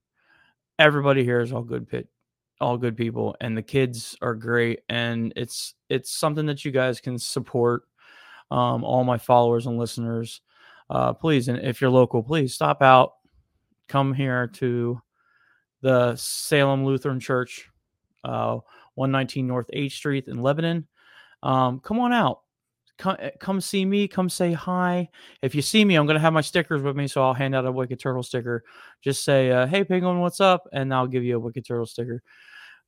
Everybody 0.78 1.24
here 1.24 1.40
is 1.40 1.54
all 1.54 1.64
good 1.64 1.88
pit, 1.88 2.10
all 2.62 2.78
good 2.78 2.96
people, 2.96 3.36
and 3.42 3.58
the 3.58 3.62
kids 3.62 4.18
are 4.22 4.36
great. 4.36 4.82
And 4.88 5.34
it's 5.36 5.74
it's 5.90 6.12
something 6.12 6.46
that 6.46 6.64
you 6.64 6.72
guys 6.72 7.02
can 7.02 7.18
support. 7.18 7.84
Um, 8.50 8.84
all 8.84 9.04
my 9.04 9.18
followers 9.18 9.66
and 9.66 9.78
listeners, 9.78 10.42
uh, 10.90 11.14
please, 11.14 11.48
and 11.48 11.60
if 11.60 11.80
you're 11.80 11.90
local, 11.90 12.22
please 12.22 12.54
stop 12.54 12.82
out, 12.82 13.14
come 13.88 14.14
here 14.14 14.48
to 14.48 15.02
the 15.82 16.16
Salem 16.18 16.86
Lutheran 16.86 17.20
Church 17.20 17.70
uh, 18.24 18.60
119 18.96 19.48
North 19.48 19.70
8th 19.74 19.92
Street 19.92 20.28
in 20.28 20.42
Lebanon. 20.42 20.88
Um, 21.44 21.80
come 21.80 22.00
on 22.00 22.14
out. 22.14 22.42
Come, 23.02 23.16
eh, 23.18 23.32
come 23.40 23.60
see 23.60 23.84
me. 23.84 24.08
Come 24.08 24.30
say 24.30 24.54
hi. 24.54 25.10
If 25.42 25.56
you 25.56 25.64
see 25.64 25.84
me, 25.84 25.96
I'm 25.96 26.06
going 26.06 26.14
to 26.14 26.22
have 26.22 26.34
my 26.34 26.42
stickers 26.42 26.84
with 26.84 26.96
me, 26.96 27.08
so 27.08 27.24
I'll 27.24 27.34
hand 27.34 27.56
out 27.56 27.66
a 27.66 27.72
Wicked 27.72 28.00
Turtle 28.00 28.22
sticker. 28.22 28.64
Just 29.02 29.24
say, 29.24 29.50
uh, 29.50 29.66
hey, 29.66 29.84
Penguin, 29.84 30.20
what's 30.20 30.40
up? 30.40 30.68
And 30.72 30.94
I'll 30.94 31.08
give 31.08 31.24
you 31.24 31.36
a 31.36 31.40
Wicked 31.40 31.66
Turtle 31.66 31.88
sticker. 31.88 32.22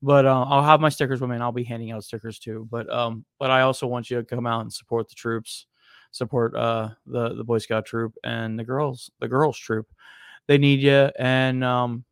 But 0.03 0.27
uh, 0.27 0.43
I'll 0.43 0.61
have 0.61 0.81
my 0.81 0.89
stickers 0.89 1.19
with 1.19 1.31
me, 1.31 1.35
and 1.35 1.43
I'll 1.43 1.51
be 1.51 1.63
handing 1.63 1.89
out 1.89 2.03
stickers 2.03 2.37
too. 2.37 2.67
But 2.69 2.93
um, 2.93 3.25
but 3.39 3.49
I 3.49 3.61
also 3.61 3.87
want 3.87 4.11
you 4.11 4.17
to 4.17 4.23
come 4.23 4.45
out 4.45 4.61
and 4.61 4.71
support 4.71 5.09
the 5.09 5.15
troops, 5.15 5.65
support 6.11 6.55
uh 6.55 6.89
the 7.07 7.33
the 7.33 7.43
Boy 7.43 7.57
Scout 7.57 7.85
troop 7.85 8.13
and 8.23 8.59
the 8.59 8.63
girls 8.63 9.09
the 9.19 9.27
girls 9.27 9.57
troop. 9.57 9.87
They 10.47 10.59
need 10.59 10.81
you, 10.81 11.09
and 11.17 11.63
um, 11.63 12.03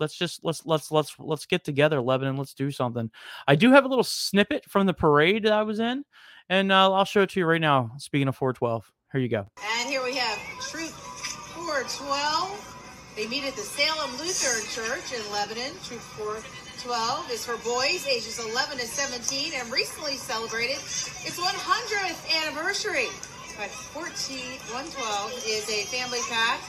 let's 0.00 0.16
just 0.16 0.44
let's 0.44 0.64
let's 0.66 0.90
let's 0.90 1.14
let's 1.18 1.46
get 1.46 1.64
together 1.64 2.00
lebanon 2.00 2.36
let's 2.36 2.54
do 2.54 2.70
something. 2.70 3.10
I 3.46 3.54
do 3.56 3.70
have 3.72 3.84
a 3.84 3.88
little 3.88 4.04
snippet 4.04 4.64
from 4.68 4.86
the 4.86 4.94
parade 4.94 5.44
that 5.44 5.52
i 5.52 5.62
was 5.62 5.80
in 5.80 6.04
and 6.48 6.72
uh, 6.72 6.92
i'll 6.92 7.04
show 7.04 7.22
it 7.22 7.30
to 7.30 7.40
you 7.40 7.46
right 7.46 7.60
now 7.60 7.92
speaking 7.98 8.28
of 8.28 8.36
412 8.36 8.90
here 9.12 9.20
you 9.20 9.28
go. 9.28 9.46
And 9.80 9.88
here 9.88 10.02
we 10.02 10.16
have 10.16 10.38
troop 10.60 10.90
412 10.90 12.72
they 13.16 13.26
meet 13.28 13.44
at 13.44 13.56
the 13.56 13.62
salem 13.62 14.10
lutheran 14.20 14.60
church 14.68 15.16
in 15.16 15.24
lebanon. 15.32 15.72
Troop 15.82 16.04
412 16.20 17.30
is 17.30 17.46
for 17.46 17.56
boys 17.64 18.06
ages 18.06 18.38
11 18.38 18.76
to 18.76 18.86
17 18.86 19.52
and 19.56 19.72
recently 19.72 20.16
celebrated 20.16 20.76
its 20.76 21.40
100th 21.40 22.20
anniversary. 22.44 23.08
But 23.56 23.70
14 23.96 24.60
112 24.68 25.32
is 25.48 25.64
a 25.70 25.88
family 25.88 26.20
pack 26.28 26.60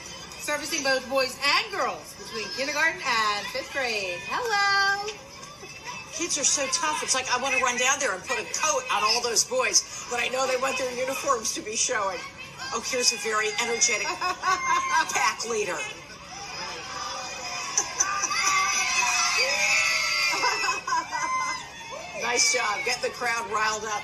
servicing 0.47 0.81
both 0.81 1.03
boys 1.09 1.37
and 1.43 1.71
girls 1.73 2.15
between 2.15 2.47
kindergarten 2.55 3.01
and 3.03 3.45
fifth 3.47 3.73
grade. 3.73 4.15
Hello. 4.31 5.11
Kids 6.13 6.39
are 6.39 6.47
so 6.47 6.65
tough. 6.71 7.03
It's 7.03 7.13
like 7.13 7.27
I 7.35 7.41
want 7.43 7.53
to 7.53 7.61
run 7.61 7.75
down 7.75 7.99
there 7.99 8.15
and 8.15 8.23
put 8.23 8.39
a 8.39 8.47
coat 8.55 8.87
on 8.87 9.03
all 9.03 9.21
those 9.21 9.43
boys, 9.43 10.07
but 10.09 10.23
I 10.23 10.29
know 10.29 10.47
they 10.47 10.55
want 10.55 10.77
their 10.77 10.89
uniforms 10.95 11.53
to 11.55 11.59
be 11.59 11.75
showing. 11.75 12.19
Oh, 12.71 12.79
here's 12.79 13.11
a 13.11 13.17
very 13.17 13.49
energetic 13.59 14.07
pack 15.11 15.43
leader. 15.51 15.75
nice 22.23 22.55
job. 22.55 22.79
Get 22.85 23.01
the 23.01 23.09
crowd 23.09 23.51
riled 23.51 23.83
up. 23.83 24.01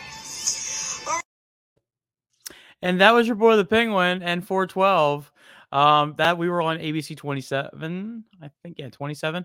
And 2.82 3.00
that 3.00 3.14
was 3.14 3.28
your 3.28 3.38
boy 3.38 3.56
the 3.56 3.64
Penguin 3.64 4.22
and 4.22 4.46
412. 4.46 5.32
Um, 5.74 6.14
that 6.20 6.38
we 6.38 6.50
were 6.50 6.62
on 6.62 6.78
ABC 6.78 7.18
27, 7.18 8.24
I 8.44 8.50
think, 8.62 8.76
yeah, 8.78 8.90
27, 8.90 9.44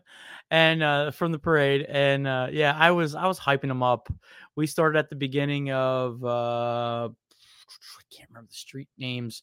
and 0.51 0.83
uh, 0.83 1.11
from 1.11 1.33
the 1.33 1.39
parade, 1.39 1.87
and 1.89 2.27
uh, 2.27 2.49
yeah, 2.53 2.77
I 2.79 2.91
was 2.91 3.15
I 3.15 3.27
was 3.27 3.41
hyping 3.41 3.69
them 3.69 3.83
up. 3.83 4.13
We 4.55 4.67
started 4.67 4.99
at 4.99 5.09
the 5.09 5.17
beginning 5.17 5.73
of 5.73 6.23
uh, 6.23 7.09
I 7.09 8.03
can't 8.15 8.29
remember 8.29 8.51
the 8.51 8.59
street 8.59 8.91
names, 8.99 9.43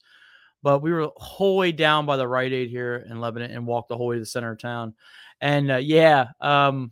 but 0.61 0.83
we 0.83 0.93
were 0.93 1.09
whole 1.17 1.57
way 1.57 1.71
down 1.71 2.05
by 2.05 2.17
the 2.17 2.27
Rite 2.27 2.53
Aid 2.53 2.69
here 2.69 3.03
in 3.09 3.19
Lebanon 3.19 3.49
and 3.49 3.65
walked 3.65 3.89
the 3.89 3.97
whole 3.97 4.05
way 4.05 4.17
to 4.17 4.19
the 4.19 4.25
center 4.27 4.51
of 4.51 4.59
town, 4.59 4.93
and 5.41 5.71
uh, 5.71 5.77
yeah, 5.77 6.27
um, 6.39 6.91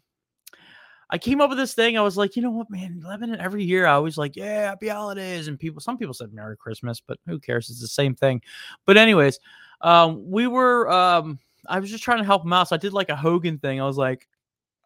I 1.11 1.19
came 1.19 1.39
up 1.39 1.49
with 1.51 1.59
this 1.59 1.75
thing. 1.75 1.99
I 1.99 2.01
was 2.01 2.17
like, 2.17 2.35
you 2.35 2.41
know 2.41 2.49
what, 2.49 2.71
man, 2.71 3.03
Lebanon 3.05 3.39
every 3.39 3.63
year 3.63 3.85
I 3.85 3.93
always 3.93 4.17
like, 4.17 4.35
yeah, 4.35 4.69
happy 4.69 4.87
holidays, 4.87 5.47
and 5.47 5.59
people, 5.59 5.81
some 5.81 5.99
people 5.99 6.15
said 6.15 6.33
Merry 6.33 6.57
Christmas, 6.57 6.99
but 6.99 7.19
who 7.27 7.39
cares? 7.39 7.69
It's 7.69 7.79
the 7.79 7.87
same 7.87 8.15
thing. 8.15 8.41
But 8.87 8.97
anyways. 8.97 9.37
Um, 9.83 10.29
we 10.31 10.47
were 10.47 10.89
um, 10.91 11.39
I 11.67 11.79
was 11.79 11.91
just 11.91 12.03
trying 12.03 12.19
to 12.19 12.25
help 12.25 12.45
him 12.45 12.53
out. 12.53 12.69
So 12.69 12.75
I 12.75 12.79
did 12.79 12.93
like 12.93 13.09
a 13.09 13.15
Hogan 13.15 13.59
thing. 13.59 13.81
I 13.81 13.85
was 13.85 13.97
like, 13.97 14.27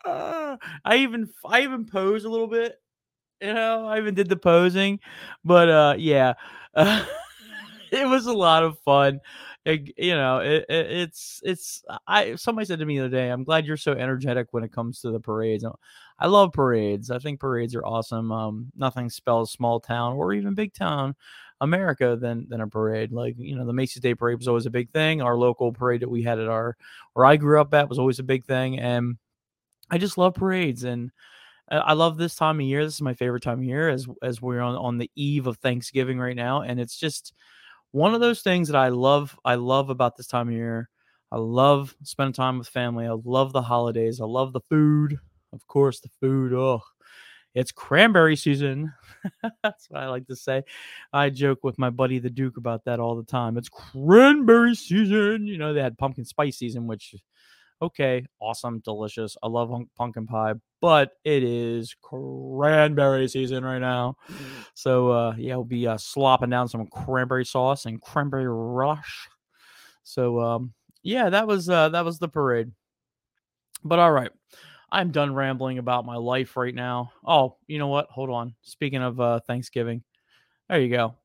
uh, 0.06 0.58
I 0.86 0.98
even 0.98 1.30
I 1.46 1.62
even 1.62 1.86
posed 1.86 2.26
a 2.26 2.30
little 2.30 2.48
bit. 2.48 2.76
You 3.42 3.54
know, 3.54 3.86
I 3.88 4.00
even 4.00 4.16
did 4.16 4.30
the 4.30 4.38
posing. 4.38 5.00
But 5.46 5.70
uh, 5.70 5.96
yeah. 5.98 6.34
Uh, 6.76 7.06
it 7.92 8.08
was 8.08 8.26
a 8.28 8.34
lot 8.34 8.64
of 8.64 8.80
fun. 8.80 9.20
It, 9.66 9.94
you 9.98 10.16
know, 10.16 10.40
it, 10.40 10.66
it, 10.70 10.92
it's 10.92 11.42
it's. 11.44 11.84
I 12.08 12.36
somebody 12.36 12.66
said 12.66 12.80
to 12.80 12.86
me 12.86 12.98
the 12.98 13.06
other 13.06 13.16
day, 13.16 13.30
"I'm 13.30 13.44
glad 13.44 13.66
you're 13.66 13.78
so 13.78 13.94
energetic 13.94 14.48
when 14.52 14.64
it 14.64 14.72
comes 14.72 15.02
to 15.02 15.12
the 15.12 15.20
parades." 15.20 15.66
I 16.20 16.28
love 16.28 16.54
parades. 16.54 17.12
I 17.12 17.20
think 17.20 17.40
parades 17.40 17.76
are 17.76 17.86
awesome. 17.86 18.32
Um, 18.32 18.72
nothing 18.76 19.10
spells 19.10 19.52
small 19.52 19.80
town 19.80 20.14
or 20.16 20.34
even 20.34 20.56
big 20.56 20.74
town 20.74 21.16
America 21.62 22.18
than 22.20 22.48
than 22.50 22.62
a 22.62 22.68
parade. 22.68 23.12
Like 23.12 23.36
you 23.38 23.56
know, 23.56 23.66
the 23.66 23.74
Macy's 23.74 24.02
Day 24.02 24.16
Parade 24.16 24.38
was 24.38 24.48
always 24.48 24.66
a 24.66 24.72
big 24.72 24.92
thing. 24.92 25.22
Our 25.22 25.38
local 25.38 25.72
parade 25.72 26.02
that 26.02 26.10
we 26.10 26.24
had 26.24 26.40
at 26.40 26.48
our 26.48 26.78
where 27.14 27.26
I 27.26 27.38
grew 27.38 27.60
up 27.60 27.74
at 27.74 27.90
was 27.90 28.00
always 28.00 28.20
a 28.20 28.24
big 28.24 28.46
thing, 28.46 28.80
and 28.80 29.18
I 29.90 29.98
just 29.98 30.18
love 30.18 30.36
parades 30.36 30.84
and. 30.84 31.12
I 31.70 31.92
love 31.92 32.16
this 32.16 32.36
time 32.36 32.62
of 32.62 32.66
year. 32.66 32.86
This 32.86 32.94
is 32.94 33.02
my 33.02 33.14
favorite 33.14 33.44
time 33.44 33.60
of 33.60 33.66
year 33.66 33.90
as 33.90 34.08
as 34.24 34.42
we're 34.42 34.62
on, 34.62 34.78
on 34.78 34.98
the 34.98 35.12
eve 35.16 35.48
of 35.48 35.58
Thanksgiving 35.58 36.18
right 36.18 36.34
now. 36.34 36.62
And 36.62 36.80
it's 36.80 36.98
just 36.98 37.34
one 37.92 38.14
of 38.14 38.22
those 38.22 38.42
things 38.42 38.70
that 38.70 38.78
I 38.78 38.88
love. 38.88 39.38
I 39.44 39.56
love 39.56 39.90
about 39.90 40.16
this 40.16 40.28
time 40.28 40.48
of 40.48 40.54
year. 40.54 40.90
I 41.30 41.36
love 41.36 41.94
spending 42.04 42.32
time 42.32 42.58
with 42.58 42.70
family. 42.70 43.06
I 43.06 43.18
love 43.22 43.52
the 43.52 43.62
holidays. 43.62 44.22
I 44.22 44.26
love 44.26 44.54
the 44.54 44.62
food. 44.62 45.20
Of 45.52 45.68
course, 45.68 46.00
the 46.00 46.08
food. 46.22 46.54
Oh, 46.54 46.82
it's 47.58 47.72
cranberry 47.72 48.36
season. 48.36 48.94
That's 49.64 49.90
what 49.90 50.04
I 50.04 50.10
like 50.10 50.28
to 50.28 50.36
say. 50.36 50.62
I 51.12 51.32
joke 51.32 51.64
with 51.64 51.80
my 51.80 51.90
buddy 51.90 52.20
the 52.20 52.30
Duke 52.30 52.58
about 52.58 52.86
that 52.86 53.00
all 53.00 53.16
the 53.16 53.24
time. 53.24 53.58
It's 53.58 53.68
cranberry 53.68 54.76
season. 54.76 55.48
You 55.48 55.58
know, 55.58 55.74
they 55.74 55.82
had 55.82 55.98
pumpkin 55.98 56.24
spice 56.24 56.58
season, 56.58 56.86
which, 56.86 57.16
okay, 57.82 58.28
awesome, 58.40 58.80
delicious. 58.86 59.36
I 59.42 59.48
love 59.48 59.72
pumpkin 59.98 60.28
pie, 60.28 60.54
but 60.82 61.14
it 61.24 61.42
is 61.42 61.96
cranberry 62.00 63.28
season 63.28 63.66
right 63.66 63.82
now. 63.82 64.18
So, 64.76 65.10
uh, 65.10 65.34
yeah, 65.36 65.56
we'll 65.56 65.66
be 65.66 65.88
uh, 65.88 65.98
slopping 65.98 66.52
down 66.52 66.68
some 66.68 66.86
cranberry 66.86 67.46
sauce 67.46 67.88
and 67.88 68.00
cranberry 68.00 68.48
rush. 68.48 69.30
So, 70.04 70.40
um, 70.42 70.74
yeah, 71.02 71.32
that 71.32 71.48
was 71.48 71.68
uh, 71.70 71.90
that 71.90 72.06
was 72.06 72.20
the 72.20 72.28
parade. 72.28 72.72
But 73.84 73.98
all 73.98 74.12
right. 74.12 74.32
I'm 74.90 75.12
done 75.12 75.34
rambling 75.34 75.80
about 75.80 76.06
my 76.06 76.16
life 76.16 76.56
right 76.56 76.74
now. 76.74 77.12
Oh, 77.26 77.58
you 77.68 77.78
know 77.78 77.88
what? 77.88 78.08
Hold 78.10 78.30
on. 78.30 78.56
Speaking 78.62 79.02
of 79.02 79.20
uh, 79.20 79.40
Thanksgiving, 79.42 80.04
there 80.70 80.80
you 80.80 80.90
go. 80.90 81.16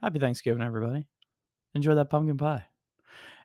Happy 0.00 0.18
Thanksgiving, 0.18 0.62
everybody. 0.62 1.06
Enjoy 1.74 1.94
that 1.94 2.10
pumpkin 2.10 2.36
pie. 2.36 2.64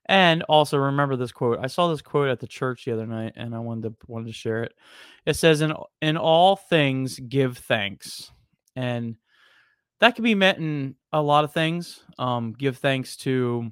And 0.08 0.42
also 0.44 0.78
remember 0.78 1.16
this 1.16 1.32
quote. 1.32 1.60
I 1.62 1.68
saw 1.68 1.90
this 1.90 2.02
quote 2.02 2.30
at 2.30 2.40
the 2.40 2.48
church 2.48 2.86
the 2.86 2.94
other 2.94 3.06
night, 3.06 3.34
and 3.36 3.54
I 3.54 3.60
wanted 3.60 3.90
to 3.90 3.96
wanted 4.08 4.28
to 4.28 4.34
share 4.34 4.64
it. 4.64 4.74
It 5.26 5.36
says, 5.36 5.62
"In 5.62 5.74
in 6.02 6.16
all 6.16 6.56
things, 6.56 7.20
give 7.20 7.58
thanks," 7.58 8.32
and 8.76 9.18
that 10.00 10.16
can 10.16 10.24
be 10.24 10.34
meant 10.34 10.60
in 10.60 10.96
a 11.12 11.22
lot 11.22 11.44
of 11.44 11.52
things. 11.54 12.00
Um, 12.18 12.54
give 12.54 12.78
thanks 12.78 13.18
to 13.18 13.70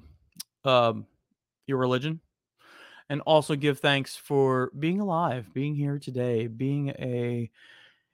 um, 0.64 1.06
your 1.66 1.78
religion 1.78 2.20
and 3.08 3.20
also 3.22 3.54
give 3.54 3.78
thanks 3.78 4.16
for 4.16 4.70
being 4.78 5.00
alive, 5.00 5.52
being 5.52 5.74
here 5.74 5.98
today, 5.98 6.46
being 6.46 6.90
a 6.98 7.50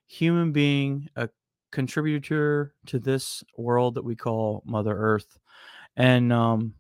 human 0.07 0.53
being, 0.53 1.09
a 1.17 1.29
contributor 1.71 2.75
to 2.87 2.99
this 2.99 3.43
world 3.57 3.95
that 3.95 4.05
we 4.05 4.15
call 4.15 4.63
Mother 4.67 4.95
Earth. 4.97 5.39
And 5.97 6.33
um, 6.33 6.75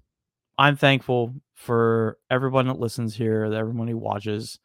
I'm 0.59 0.77
thankful 0.77 1.35
for 1.55 2.19
everyone 2.31 2.67
that 2.67 2.79
listens 2.79 3.15
here, 3.15 3.45
everyone 3.45 3.89
who 3.89 3.99
watches. 3.99 4.59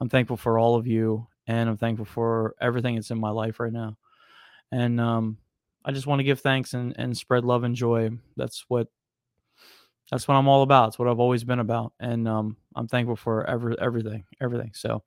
I'm 0.00 0.08
thankful 0.08 0.36
for 0.36 0.58
all 0.58 0.76
of 0.76 0.86
you, 0.86 1.26
and 1.46 1.68
I'm 1.68 1.76
thankful 1.76 2.04
for 2.04 2.54
everything 2.60 2.96
that's 2.96 3.10
in 3.10 3.18
my 3.18 3.30
life 3.30 3.60
right 3.60 3.72
now. 3.72 3.96
And 4.70 5.00
um, 5.00 5.38
I 5.84 5.92
just 5.92 6.06
want 6.06 6.20
to 6.20 6.24
give 6.24 6.40
thanks 6.40 6.74
and, 6.74 6.94
and 6.98 7.16
spread 7.16 7.44
love 7.44 7.64
and 7.64 7.74
joy. 7.74 8.10
That's 8.36 8.64
what 8.68 8.88
That's 10.10 10.28
what 10.28 10.34
I'm 10.34 10.48
all 10.48 10.62
about. 10.62 10.88
It's 10.88 10.98
what 10.98 11.08
I've 11.08 11.20
always 11.20 11.44
been 11.44 11.60
about, 11.60 11.92
and 11.98 12.28
um, 12.28 12.56
I'm 12.76 12.88
thankful 12.88 13.16
for 13.16 13.48
every 13.48 13.74
everything, 13.80 14.24
everything. 14.40 14.72
So, 14.74 15.02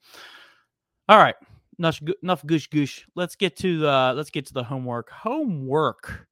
all 1.08 1.18
right, 1.18 1.36
enough 1.78 2.02
enough 2.24 2.44
goosh 2.44 2.70
goosh. 2.70 3.04
Let's 3.16 3.36
get 3.36 3.56
to 3.58 3.80
the 3.80 4.14
let's 4.16 4.32
get 4.32 4.48
to 4.48 4.54
the 4.54 4.64
homework. 4.64 5.10
Homework. 5.12 6.28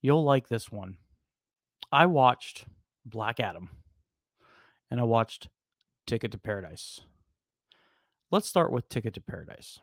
You'll 0.00 0.24
like 0.24 0.48
this 0.48 0.70
one. 0.70 0.96
I 1.92 2.06
watched 2.06 2.64
Black 3.04 3.40
Adam, 3.40 3.68
and 4.90 4.98
I 4.98 5.04
watched 5.04 5.48
Ticket 6.06 6.32
to 6.32 6.38
Paradise. 6.38 7.00
Let's 8.30 8.48
start 8.48 8.72
with 8.72 8.88
Ticket 8.88 9.14
to 9.14 9.20
Paradise. 9.20 9.80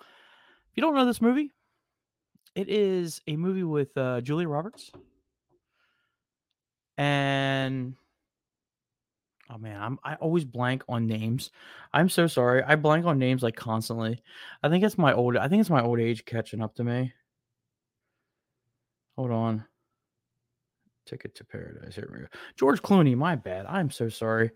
If 0.00 0.76
you 0.76 0.80
don't 0.80 0.94
know 0.94 1.04
this 1.04 1.20
movie, 1.20 1.50
it 2.54 2.68
is 2.68 3.20
a 3.26 3.36
movie 3.36 3.62
with 3.62 3.96
uh, 3.96 4.22
Julia 4.22 4.48
Roberts 4.48 4.90
and 6.98 7.94
oh 9.50 9.58
man, 9.58 9.80
I'm 9.80 9.98
I 10.04 10.14
always 10.16 10.44
blank 10.44 10.82
on 10.88 11.06
names. 11.06 11.50
I'm 11.92 12.08
so 12.08 12.26
sorry. 12.26 12.62
I 12.62 12.76
blank 12.76 13.06
on 13.06 13.18
names 13.18 13.42
like 13.42 13.56
constantly. 13.56 14.20
I 14.62 14.68
think 14.68 14.84
it's 14.84 14.98
my 14.98 15.12
old 15.12 15.36
I 15.36 15.48
think 15.48 15.60
it's 15.60 15.70
my 15.70 15.82
old 15.82 16.00
age 16.00 16.24
catching 16.24 16.62
up 16.62 16.74
to 16.76 16.84
me. 16.84 17.12
Hold 19.16 19.30
on. 19.30 19.64
Ticket 21.06 21.34
to 21.36 21.44
Paradise. 21.44 21.94
Here 21.94 22.08
we 22.12 22.20
go. 22.20 22.26
George 22.56 22.82
Clooney. 22.82 23.16
My 23.16 23.36
bad. 23.36 23.66
I'm 23.66 23.90
so 23.90 24.08
sorry. 24.08 24.50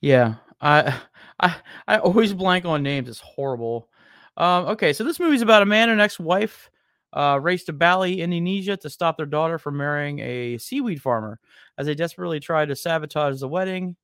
Yeah, 0.00 0.34
I 0.60 1.00
I 1.40 1.56
I 1.86 1.98
always 1.98 2.32
blank 2.34 2.64
on 2.64 2.82
names. 2.82 3.08
It's 3.08 3.20
horrible. 3.20 3.88
Um, 4.36 4.64
okay, 4.66 4.92
so 4.94 5.04
this 5.04 5.20
movie's 5.20 5.42
about 5.42 5.62
a 5.62 5.66
man 5.66 5.90
and 5.90 6.00
ex-wife 6.00 6.70
uh, 7.12 7.38
race 7.40 7.64
to 7.64 7.72
Bali, 7.72 8.20
Indonesia, 8.22 8.76
to 8.76 8.90
stop 8.90 9.16
their 9.16 9.26
daughter 9.26 9.58
from 9.58 9.76
marrying 9.76 10.18
a 10.20 10.58
seaweed 10.58 11.02
farmer. 11.02 11.38
As 11.78 11.86
they 11.86 11.94
desperately 11.94 12.40
try 12.40 12.64
to 12.64 12.76
sabotage 12.76 13.40
the 13.40 13.48
wedding, 13.48 13.96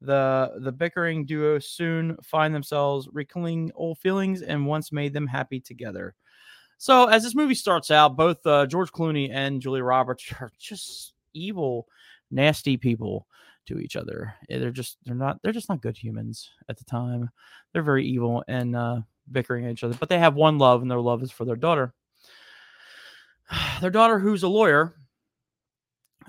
the 0.00 0.52
the 0.60 0.72
bickering 0.72 1.24
duo 1.24 1.58
soon 1.58 2.16
find 2.22 2.54
themselves 2.54 3.08
rekindling 3.12 3.72
old 3.74 3.98
feelings 3.98 4.42
and 4.42 4.66
once 4.66 4.92
made 4.92 5.12
them 5.12 5.26
happy 5.26 5.60
together. 5.60 6.14
So, 6.78 7.06
as 7.06 7.22
this 7.22 7.34
movie 7.34 7.54
starts 7.54 7.90
out, 7.90 8.16
both 8.16 8.46
uh, 8.46 8.66
George 8.66 8.92
Clooney 8.92 9.30
and 9.32 9.62
Julia 9.62 9.82
Roberts 9.82 10.24
are 10.40 10.50
just 10.58 11.14
evil, 11.32 11.86
nasty 12.30 12.76
people 12.76 13.26
to 13.66 13.78
each 13.78 13.96
other. 13.96 14.34
Eh, 14.50 14.58
They're 14.58 14.70
just 14.70 14.98
they're 15.04 15.14
not 15.14 15.40
they're 15.42 15.52
just 15.52 15.68
not 15.68 15.80
good 15.82 15.96
humans 15.96 16.50
at 16.68 16.76
the 16.76 16.84
time. 16.84 17.30
They're 17.72 17.82
very 17.82 18.06
evil 18.06 18.44
and 18.48 18.76
uh, 18.76 19.00
bickering 19.32 19.64
at 19.66 19.72
each 19.72 19.84
other, 19.84 19.96
but 19.98 20.08
they 20.08 20.18
have 20.18 20.34
one 20.34 20.58
love, 20.58 20.82
and 20.82 20.90
their 20.90 21.00
love 21.00 21.22
is 21.22 21.30
for 21.32 21.44
their 21.44 21.56
daughter. 21.56 21.94
Their 23.80 23.90
daughter, 23.90 24.18
who's 24.18 24.42
a 24.42 24.48
lawyer, 24.48 24.94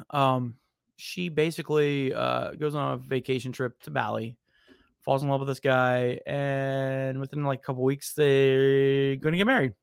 um, 0.09 0.55
she 0.97 1.29
basically 1.29 2.13
uh, 2.13 2.51
goes 2.51 2.75
on 2.75 2.93
a 2.93 2.97
vacation 2.97 3.51
trip 3.51 3.81
to 3.83 3.91
Bali, 3.91 4.35
falls 5.01 5.23
in 5.23 5.29
love 5.29 5.39
with 5.39 5.47
this 5.47 5.59
guy, 5.59 6.19
and 6.25 7.19
within 7.19 7.43
like 7.43 7.59
a 7.59 7.63
couple 7.63 7.83
weeks, 7.83 8.13
they're 8.13 9.15
going 9.15 9.33
to 9.33 9.37
get 9.37 9.47
married, 9.47 9.73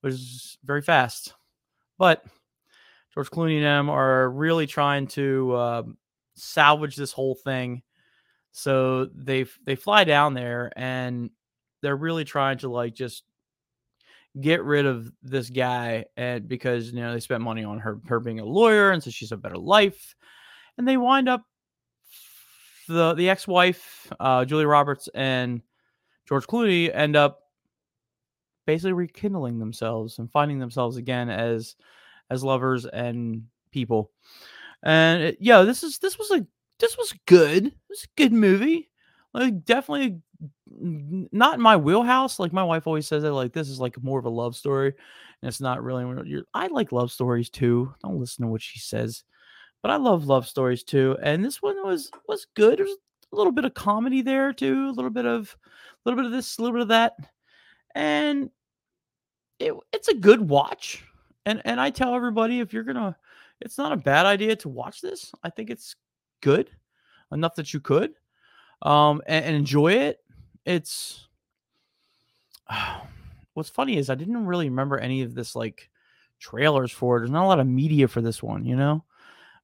which 0.00 0.14
is 0.14 0.58
very 0.64 0.82
fast. 0.82 1.34
But 1.98 2.24
George 3.14 3.30
Clooney 3.30 3.56
and 3.56 3.64
them 3.64 3.90
are 3.90 4.30
really 4.30 4.66
trying 4.66 5.06
to 5.08 5.52
uh, 5.52 5.82
salvage 6.34 6.96
this 6.96 7.12
whole 7.12 7.34
thing. 7.34 7.82
So 8.52 9.06
they 9.06 9.46
they 9.64 9.76
fly 9.76 10.04
down 10.04 10.34
there 10.34 10.70
and 10.76 11.30
they're 11.80 11.96
really 11.96 12.24
trying 12.24 12.58
to 12.58 12.68
like 12.68 12.94
just 12.94 13.24
get 14.40 14.64
rid 14.64 14.86
of 14.86 15.12
this 15.22 15.50
guy 15.50 16.04
and 16.16 16.48
because 16.48 16.90
you 16.90 17.00
know 17.00 17.12
they 17.12 17.20
spent 17.20 17.42
money 17.42 17.64
on 17.64 17.78
her 17.78 18.00
her 18.06 18.18
being 18.18 18.40
a 18.40 18.44
lawyer 18.44 18.90
and 18.90 19.02
so 19.02 19.10
she's 19.10 19.32
a 19.32 19.36
better 19.36 19.58
life 19.58 20.14
and 20.78 20.88
they 20.88 20.96
wind 20.96 21.28
up 21.28 21.44
the 22.88 23.12
the 23.14 23.28
ex-wife 23.28 24.10
uh 24.20 24.44
Julie 24.44 24.64
Roberts 24.64 25.08
and 25.14 25.60
George 26.26 26.46
Clooney 26.46 26.90
end 26.94 27.14
up 27.14 27.40
basically 28.66 28.92
rekindling 28.92 29.58
themselves 29.58 30.18
and 30.18 30.30
finding 30.30 30.58
themselves 30.58 30.96
again 30.96 31.28
as 31.28 31.76
as 32.30 32.44
lovers 32.44 32.86
and 32.86 33.44
people. 33.70 34.10
And 34.82 35.22
it, 35.22 35.38
yeah 35.40 35.62
this 35.62 35.82
is 35.82 35.98
this 35.98 36.18
was 36.18 36.30
a 36.30 36.46
this 36.78 36.96
was 36.96 37.14
good. 37.26 37.66
It 37.66 37.74
was 37.88 38.04
a 38.04 38.16
good 38.16 38.32
movie. 38.32 38.90
Like 39.34 39.64
definitely 39.64 40.20
not 40.68 41.54
in 41.54 41.60
my 41.60 41.76
wheelhouse. 41.76 42.38
Like 42.38 42.52
my 42.52 42.64
wife 42.64 42.86
always 42.86 43.06
says 43.06 43.22
that 43.22 43.32
like 43.32 43.52
this 43.52 43.68
is 43.68 43.80
like 43.80 44.02
more 44.02 44.18
of 44.18 44.24
a 44.24 44.30
love 44.30 44.56
story, 44.56 44.88
and 44.88 45.48
it's 45.48 45.60
not 45.60 45.82
really. 45.82 46.44
I 46.54 46.66
like 46.68 46.92
love 46.92 47.12
stories 47.12 47.50
too. 47.50 47.94
Don't 48.02 48.18
listen 48.18 48.44
to 48.44 48.50
what 48.50 48.62
she 48.62 48.78
says, 48.78 49.24
but 49.82 49.90
I 49.90 49.96
love 49.96 50.26
love 50.26 50.46
stories 50.46 50.82
too. 50.82 51.16
And 51.22 51.44
this 51.44 51.62
one 51.62 51.84
was 51.84 52.10
was 52.28 52.46
good. 52.54 52.78
There's 52.78 52.96
a 53.32 53.36
little 53.36 53.52
bit 53.52 53.64
of 53.64 53.74
comedy 53.74 54.22
there 54.22 54.52
too, 54.52 54.88
a 54.88 54.92
little 54.92 55.10
bit 55.10 55.26
of 55.26 55.56
a 56.04 56.08
little 56.08 56.22
bit 56.22 56.26
of 56.26 56.32
this, 56.32 56.58
a 56.58 56.62
little 56.62 56.74
bit 56.74 56.82
of 56.82 56.88
that, 56.88 57.14
and 57.94 58.50
it 59.58 59.74
it's 59.92 60.08
a 60.08 60.14
good 60.14 60.40
watch. 60.48 61.04
And 61.46 61.62
and 61.64 61.80
I 61.80 61.90
tell 61.90 62.14
everybody 62.14 62.60
if 62.60 62.72
you're 62.72 62.84
gonna, 62.84 63.16
it's 63.60 63.78
not 63.78 63.92
a 63.92 63.96
bad 63.96 64.26
idea 64.26 64.56
to 64.56 64.68
watch 64.68 65.00
this. 65.00 65.32
I 65.42 65.50
think 65.50 65.70
it's 65.70 65.96
good 66.40 66.70
enough 67.32 67.54
that 67.54 67.72
you 67.72 67.80
could 67.80 68.12
um 68.82 69.22
and, 69.26 69.44
and 69.44 69.56
enjoy 69.56 69.92
it 69.92 70.18
it's 70.64 71.28
what's 73.54 73.68
funny 73.68 73.96
is 73.96 74.08
i 74.08 74.14
didn't 74.14 74.46
really 74.46 74.68
remember 74.68 74.98
any 74.98 75.22
of 75.22 75.34
this 75.34 75.54
like 75.54 75.90
trailers 76.38 76.90
for 76.90 77.16
it. 77.16 77.20
There's 77.20 77.30
not 77.30 77.44
a 77.44 77.46
lot 77.46 77.60
of 77.60 77.66
media 77.66 78.08
for 78.08 78.20
this 78.20 78.42
one 78.42 78.64
you 78.64 78.76
know? 78.76 79.04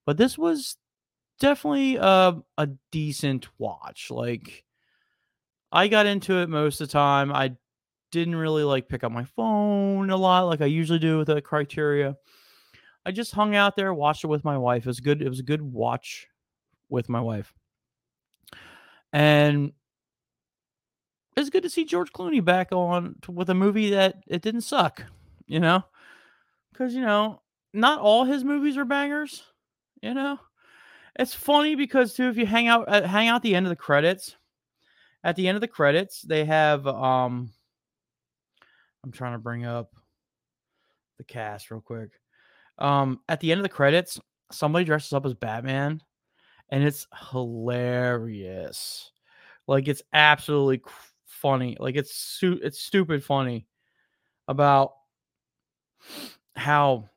But 0.06 0.16
this 0.16 0.38
was 0.38 0.76
definitely 1.38 1.98
uh, 1.98 2.34
a 2.56 2.68
decent 2.90 3.48
watch 3.58 4.10
like 4.10 4.64
i 5.70 5.86
got 5.86 6.06
into 6.06 6.38
it 6.38 6.48
most 6.48 6.80
of 6.80 6.88
the 6.88 6.92
time. 6.92 7.32
I 7.32 7.54
didn't 8.10 8.36
really 8.36 8.64
like 8.64 8.88
pick 8.88 9.04
up 9.04 9.12
my 9.12 9.24
phone 9.24 10.08
a 10.10 10.16
lot 10.16 10.46
like 10.46 10.62
i 10.62 10.66
usually 10.66 10.98
do 10.98 11.18
with 11.18 11.26
the 11.28 11.40
criteria. 11.42 12.16
I 13.04 13.12
just 13.12 13.32
hung 13.32 13.54
out 13.54 13.76
there 13.76 13.94
watched 13.94 14.24
it 14.24 14.28
with 14.28 14.44
my 14.44 14.58
wife. 14.58 14.84
It 14.84 14.86
was 14.86 15.00
good 15.00 15.22
it 15.22 15.28
was 15.28 15.40
a 15.40 15.44
good 15.44 15.62
watch 15.62 16.26
with 16.88 17.08
my 17.08 17.20
wife. 17.20 17.52
And 19.12 19.72
it's 21.38 21.50
good 21.50 21.62
to 21.62 21.70
see 21.70 21.84
George 21.84 22.12
Clooney 22.12 22.44
back 22.44 22.72
on 22.72 23.16
t- 23.22 23.32
with 23.32 23.50
a 23.50 23.54
movie 23.54 23.90
that 23.90 24.22
it 24.26 24.42
didn't 24.42 24.62
suck, 24.62 25.04
you 25.46 25.60
know, 25.60 25.84
because 26.72 26.94
you 26.94 27.00
know 27.00 27.42
not 27.72 28.00
all 28.00 28.24
his 28.24 28.44
movies 28.44 28.76
are 28.76 28.84
bangers, 28.84 29.44
you 30.02 30.14
know. 30.14 30.38
It's 31.18 31.34
funny 31.34 31.74
because 31.74 32.14
too, 32.14 32.28
if 32.28 32.36
you 32.36 32.46
hang 32.46 32.68
out 32.68 32.88
at, 32.88 33.06
hang 33.06 33.28
out 33.28 33.42
the 33.42 33.54
end 33.54 33.66
of 33.66 33.70
the 33.70 33.76
credits, 33.76 34.36
at 35.24 35.36
the 35.36 35.48
end 35.48 35.56
of 35.56 35.60
the 35.60 35.68
credits 35.68 36.22
they 36.22 36.44
have 36.44 36.86
um, 36.86 37.50
I'm 39.04 39.12
trying 39.12 39.32
to 39.32 39.38
bring 39.38 39.64
up 39.64 39.90
the 41.18 41.24
cast 41.24 41.70
real 41.70 41.80
quick. 41.80 42.10
Um, 42.78 43.20
at 43.28 43.40
the 43.40 43.50
end 43.50 43.58
of 43.58 43.62
the 43.62 43.68
credits, 43.68 44.20
somebody 44.52 44.84
dresses 44.84 45.12
up 45.12 45.26
as 45.26 45.34
Batman, 45.34 46.00
and 46.70 46.84
it's 46.84 47.06
hilarious. 47.30 49.10
Like 49.66 49.88
it's 49.88 50.02
absolutely 50.12 50.82
funny. 51.40 51.76
Like 51.78 51.96
it's 51.96 52.14
su- 52.14 52.60
it's 52.62 52.80
stupid 52.80 53.24
funny 53.24 53.66
about 54.46 54.94
how 56.56 57.08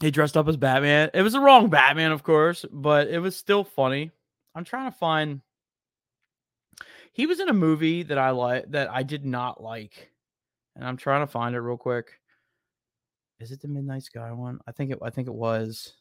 he 0.00 0.10
dressed 0.10 0.36
up 0.36 0.48
as 0.48 0.56
Batman. 0.56 1.10
It 1.14 1.22
was 1.22 1.32
the 1.32 1.40
wrong 1.40 1.70
Batman, 1.70 2.12
of 2.12 2.22
course, 2.22 2.64
but 2.70 3.08
it 3.08 3.18
was 3.18 3.36
still 3.36 3.64
funny. 3.64 4.10
I'm 4.54 4.64
trying 4.64 4.90
to 4.90 4.96
find. 4.96 5.40
He 7.12 7.26
was 7.26 7.40
in 7.40 7.48
a 7.48 7.54
movie 7.54 8.02
that 8.04 8.18
I 8.18 8.30
like 8.30 8.70
that 8.72 8.90
I 8.90 9.02
did 9.02 9.24
not 9.24 9.62
like, 9.62 10.10
and 10.74 10.84
I'm 10.84 10.96
trying 10.96 11.22
to 11.22 11.30
find 11.30 11.54
it 11.54 11.60
real 11.60 11.76
quick. 11.76 12.20
Is 13.40 13.52
it 13.52 13.60
the 13.60 13.68
Midnight 13.68 14.02
Sky 14.02 14.32
one? 14.32 14.60
I 14.66 14.72
think 14.72 14.90
it. 14.90 14.98
I 15.02 15.10
think 15.10 15.28
it 15.28 15.34
was. 15.34 15.94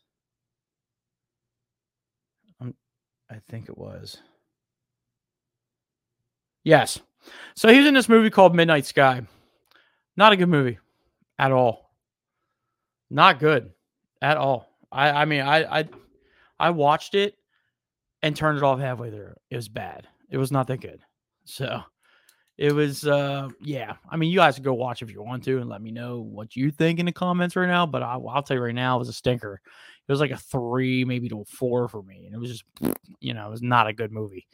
Um, 2.59 2.73
I 3.29 3.35
think 3.49 3.69
it 3.69 3.77
was. 3.77 4.17
Yes. 6.63 6.99
So 7.55 7.69
he 7.69 7.77
was 7.77 7.87
in 7.87 7.93
this 7.93 8.09
movie 8.09 8.29
called 8.29 8.55
Midnight 8.55 8.85
Sky. 8.85 9.21
Not 10.15 10.33
a 10.33 10.37
good 10.37 10.49
movie 10.49 10.79
at 11.39 11.51
all. 11.51 11.91
Not 13.09 13.39
good 13.39 13.71
at 14.21 14.37
all. 14.37 14.67
I 14.91 15.09
I 15.09 15.25
mean 15.25 15.41
I 15.41 15.79
I 15.79 15.89
I 16.59 16.69
watched 16.69 17.15
it 17.15 17.35
and 18.21 18.35
turned 18.35 18.57
it 18.57 18.63
off 18.63 18.79
halfway 18.79 19.09
through. 19.09 19.33
It 19.49 19.55
was 19.55 19.69
bad. 19.69 20.07
It 20.29 20.37
was 20.37 20.51
not 20.51 20.67
that 20.67 20.81
good. 20.81 21.01
So 21.45 21.81
it 22.57 22.71
was 22.71 23.05
uh 23.05 23.49
yeah. 23.61 23.95
I 24.09 24.17
mean 24.17 24.31
you 24.31 24.37
guys 24.37 24.55
can 24.55 24.63
go 24.63 24.73
watch 24.73 25.01
if 25.01 25.11
you 25.11 25.21
want 25.21 25.43
to 25.45 25.59
and 25.59 25.69
let 25.69 25.81
me 25.81 25.91
know 25.91 26.21
what 26.21 26.55
you 26.55 26.71
think 26.71 26.99
in 26.99 27.05
the 27.05 27.11
comments 27.11 27.55
right 27.55 27.67
now, 27.67 27.85
but 27.85 28.03
I, 28.03 28.13
I'll 28.15 28.43
tell 28.43 28.57
you 28.57 28.63
right 28.63 28.75
now 28.75 28.95
it 28.95 28.99
was 28.99 29.09
a 29.09 29.13
stinker. 29.13 29.59
It 30.07 30.11
was 30.11 30.19
like 30.19 30.31
a 30.31 30.37
3 30.37 31.05
maybe 31.05 31.29
to 31.29 31.41
a 31.41 31.45
4 31.45 31.87
for 31.87 32.03
me 32.03 32.25
and 32.25 32.35
it 32.35 32.39
was 32.39 32.51
just 32.51 32.63
you 33.19 33.33
know, 33.33 33.47
it 33.47 33.51
was 33.51 33.61
not 33.61 33.87
a 33.87 33.93
good 33.93 34.11
movie. 34.11 34.47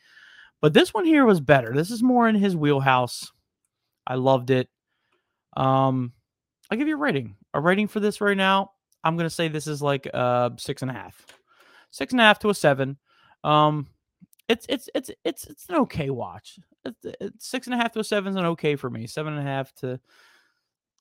But 0.61 0.73
this 0.73 0.93
one 0.93 1.05
here 1.05 1.25
was 1.25 1.39
better. 1.39 1.73
This 1.73 1.91
is 1.91 2.03
more 2.03 2.27
in 2.27 2.35
his 2.35 2.55
wheelhouse. 2.55 3.31
I 4.05 4.15
loved 4.15 4.49
it. 4.49 4.67
Um, 5.55 6.13
I'll 6.69 6.77
give 6.77 6.87
you 6.87 6.95
a 6.95 6.99
rating. 6.99 7.35
A 7.53 7.59
rating 7.61 7.87
for 7.87 7.99
this 7.99 8.21
right 8.21 8.37
now. 8.37 8.71
I'm 9.03 9.17
gonna 9.17 9.29
say 9.29 9.47
this 9.47 9.67
is 9.67 9.81
like 9.81 10.09
uh 10.13 10.51
six 10.57 10.81
and 10.81 10.91
a 10.91 10.93
half. 10.93 11.25
six 11.91 12.13
and 12.13 12.21
a 12.21 12.23
half 12.23 12.39
to 12.39 12.49
a 12.49 12.53
seven. 12.53 12.97
Um, 13.43 13.87
it's 14.47 14.65
it's 14.69 14.89
it's 14.93 15.11
it's 15.23 15.45
it's 15.45 15.69
an 15.69 15.75
okay 15.75 16.09
watch. 16.09 16.59
It's, 16.85 17.05
it's 17.21 17.47
six 17.47 17.67
and 17.67 17.73
a 17.73 17.77
half 17.77 17.91
to 17.93 17.99
a 17.99 18.03
seven 18.03 18.31
is 18.31 18.35
an 18.35 18.45
okay 18.47 18.75
for 18.75 18.89
me. 18.89 19.07
Seven 19.07 19.33
and 19.33 19.47
a 19.47 19.49
half 19.49 19.73
to 19.75 19.99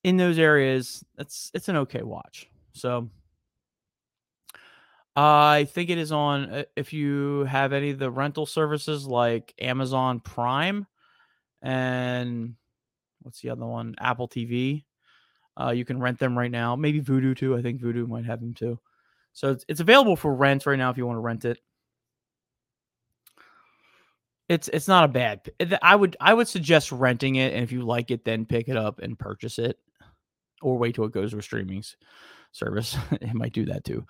in 0.05 0.16
those 0.16 0.38
areas, 0.38 1.05
it's 1.18 1.51
it's 1.55 1.68
an 1.68 1.77
okay 1.77 2.03
watch. 2.03 2.49
So 2.73 3.11
I 5.20 5.64
think 5.64 5.90
it 5.90 5.98
is 5.98 6.12
on 6.12 6.44
uh, 6.44 6.64
if 6.76 6.92
you 6.92 7.44
have 7.44 7.72
any 7.72 7.90
of 7.90 7.98
the 7.98 8.11
rental 8.11 8.46
services 8.46 9.04
like 9.04 9.52
Amazon 9.61 10.20
Prime 10.20 10.87
and 11.61 12.54
what's 13.22 13.40
the 13.40 13.50
other 13.50 13.66
one? 13.66 13.96
Apple 13.98 14.28
TV. 14.28 14.85
Uh, 15.61 15.70
you 15.70 15.85
can 15.85 15.98
rent 15.98 16.20
them 16.20 16.38
right 16.38 16.50
now. 16.50 16.76
Maybe 16.76 17.00
Vudu 17.00 17.37
too. 17.37 17.57
I 17.57 17.62
think 17.62 17.81
Vudu 17.81 18.07
might 18.07 18.26
have 18.26 18.38
them 18.38 18.54
too. 18.54 18.78
So 19.33 19.50
it's, 19.50 19.64
it's 19.66 19.81
available 19.81 20.14
for 20.14 20.33
rent 20.33 20.66
right 20.66 20.78
now 20.78 20.90
if 20.90 20.96
you 20.96 21.04
want 21.04 21.16
to 21.16 21.20
rent 21.20 21.44
it. 21.44 21.59
It's 24.48 24.68
it's 24.68 24.88
not 24.88 25.02
a 25.02 25.09
bad. 25.09 25.40
I 25.83 25.96
would 25.96 26.16
I 26.20 26.33
would 26.33 26.46
suggest 26.48 26.92
renting 26.92 27.35
it, 27.35 27.52
and 27.52 27.64
if 27.64 27.72
you 27.72 27.83
like 27.83 28.12
it, 28.12 28.24
then 28.24 28.46
pick 28.46 28.68
it 28.68 28.76
up 28.76 29.00
and 29.00 29.18
purchase 29.18 29.59
it, 29.59 29.78
or 30.62 30.77
wait 30.79 30.94
till 30.94 31.05
it 31.05 31.12
goes 31.12 31.33
to 31.33 31.38
a 31.38 31.42
streaming 31.42 31.83
service. 32.53 32.97
it 33.12 33.35
might 33.35 33.53
do 33.53 33.66
that 33.66 33.85
too. 33.85 34.07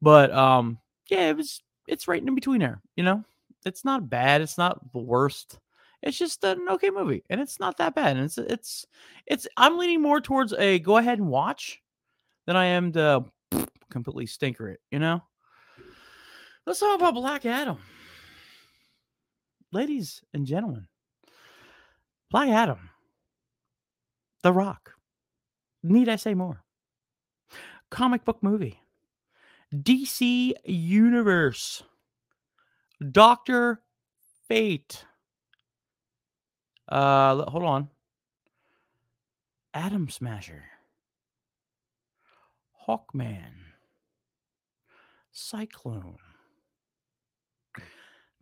But 0.00 0.32
um, 0.32 0.78
yeah, 1.08 1.30
it 1.30 1.36
was 1.36 1.62
it's 1.86 2.08
right 2.08 2.22
in 2.22 2.34
between 2.34 2.60
there. 2.60 2.80
You 2.96 3.04
know, 3.04 3.24
it's 3.64 3.84
not 3.84 4.08
bad. 4.10 4.40
It's 4.40 4.58
not 4.58 4.92
the 4.92 4.98
worst. 4.98 5.58
It's 6.02 6.18
just 6.18 6.44
an 6.44 6.68
okay 6.68 6.90
movie, 6.90 7.24
and 7.30 7.40
it's 7.40 7.58
not 7.58 7.78
that 7.78 7.94
bad. 7.94 8.16
And 8.16 8.26
it's 8.26 8.38
it's 8.38 8.86
it's. 9.26 9.48
I'm 9.56 9.78
leaning 9.78 10.02
more 10.02 10.20
towards 10.20 10.52
a 10.52 10.78
go 10.78 10.98
ahead 10.98 11.18
and 11.18 11.28
watch 11.28 11.80
than 12.46 12.56
I 12.56 12.66
am 12.66 12.92
to 12.92 13.24
completely 13.90 14.26
stinker 14.26 14.68
it. 14.68 14.80
You 14.90 14.98
know. 14.98 15.22
Let's 16.66 16.80
talk 16.80 16.98
about 16.98 17.12
Black 17.12 17.44
Adam, 17.44 17.76
ladies 19.70 20.22
and 20.32 20.46
gentlemen. 20.46 20.88
Black 22.30 22.48
Adam, 22.48 22.90
The 24.42 24.52
Rock. 24.52 24.94
Need 25.84 26.08
I 26.08 26.16
say 26.16 26.34
more? 26.34 26.64
Comic 27.90 28.24
book 28.24 28.42
movie. 28.42 28.80
DC 29.74 30.54
Universe. 30.64 31.82
Doctor 33.12 33.82
Fate. 34.48 35.04
Uh, 36.88 37.44
hold 37.50 37.64
on. 37.64 37.88
Atom 39.74 40.08
Smasher. 40.08 40.64
Hawkman. 42.88 43.52
Cyclone. 45.32 46.16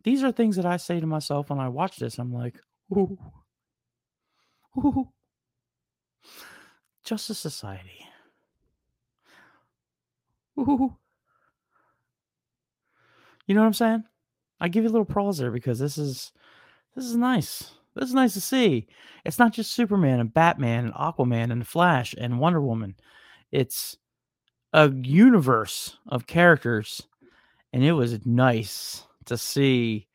These 0.03 0.23
are 0.23 0.31
things 0.31 0.55
that 0.57 0.65
I 0.65 0.77
say 0.77 0.99
to 0.99 1.07
myself 1.07 1.49
when 1.49 1.59
I 1.59 1.69
watch 1.69 1.97
this. 1.97 2.19
I'm 2.19 2.33
like, 2.33 2.55
ooh, 2.95 3.17
ooh. 4.77 5.09
Justice 7.03 7.39
Society. 7.39 8.05
Ooh. 10.59 10.95
You 13.47 13.55
know 13.55 13.61
what 13.61 13.67
I'm 13.67 13.73
saying? 13.73 14.03
I 14.59 14.69
give 14.69 14.83
you 14.83 14.89
a 14.89 14.91
little 14.91 15.05
pause 15.05 15.37
there 15.37 15.51
because 15.51 15.79
this 15.79 15.97
is 15.97 16.31
this 16.95 17.05
is 17.05 17.15
nice. 17.15 17.71
This 17.95 18.09
is 18.09 18.13
nice 18.13 18.33
to 18.33 18.41
see. 18.41 18.87
It's 19.25 19.39
not 19.39 19.53
just 19.53 19.73
Superman 19.73 20.19
and 20.19 20.33
Batman 20.33 20.85
and 20.85 20.93
Aquaman 20.93 21.51
and 21.51 21.67
Flash 21.67 22.15
and 22.17 22.39
Wonder 22.39 22.61
Woman. 22.61 22.95
It's 23.51 23.97
a 24.71 24.89
universe 24.89 25.97
of 26.07 26.25
characters, 26.25 27.01
and 27.71 27.83
it 27.83 27.91
was 27.91 28.25
nice 28.25 29.05
to 29.25 29.37
see 29.37 30.07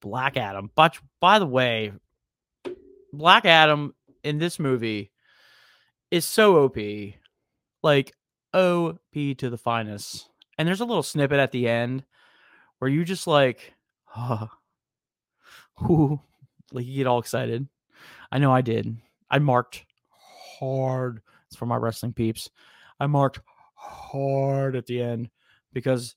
Black 0.00 0.36
Adam. 0.36 0.70
But 0.74 0.98
by 1.20 1.38
the 1.38 1.46
way, 1.46 1.92
Black 3.12 3.44
Adam 3.46 3.94
in 4.24 4.38
this 4.38 4.58
movie 4.58 5.10
is 6.12 6.26
so 6.26 6.62
OP, 6.62 6.76
like 7.82 8.12
OP 8.52 8.98
to 9.12 9.48
the 9.50 9.56
finest. 9.56 10.28
And 10.58 10.68
there's 10.68 10.82
a 10.82 10.84
little 10.84 11.02
snippet 11.02 11.40
at 11.40 11.52
the 11.52 11.66
end 11.66 12.04
where 12.78 12.90
you 12.90 13.02
just 13.04 13.26
like, 13.26 13.72
oh, 14.16 14.50
whoo, 15.80 16.20
like 16.70 16.84
you 16.84 16.96
get 16.96 17.06
all 17.06 17.18
excited. 17.18 17.66
I 18.30 18.38
know 18.38 18.52
I 18.52 18.60
did. 18.60 18.94
I 19.30 19.38
marked 19.38 19.86
hard. 20.60 21.22
It's 21.48 21.56
for 21.56 21.64
my 21.64 21.76
wrestling 21.76 22.12
peeps. 22.12 22.50
I 23.00 23.06
marked 23.06 23.40
hard 23.74 24.76
at 24.76 24.84
the 24.84 25.00
end 25.00 25.30
because 25.72 26.14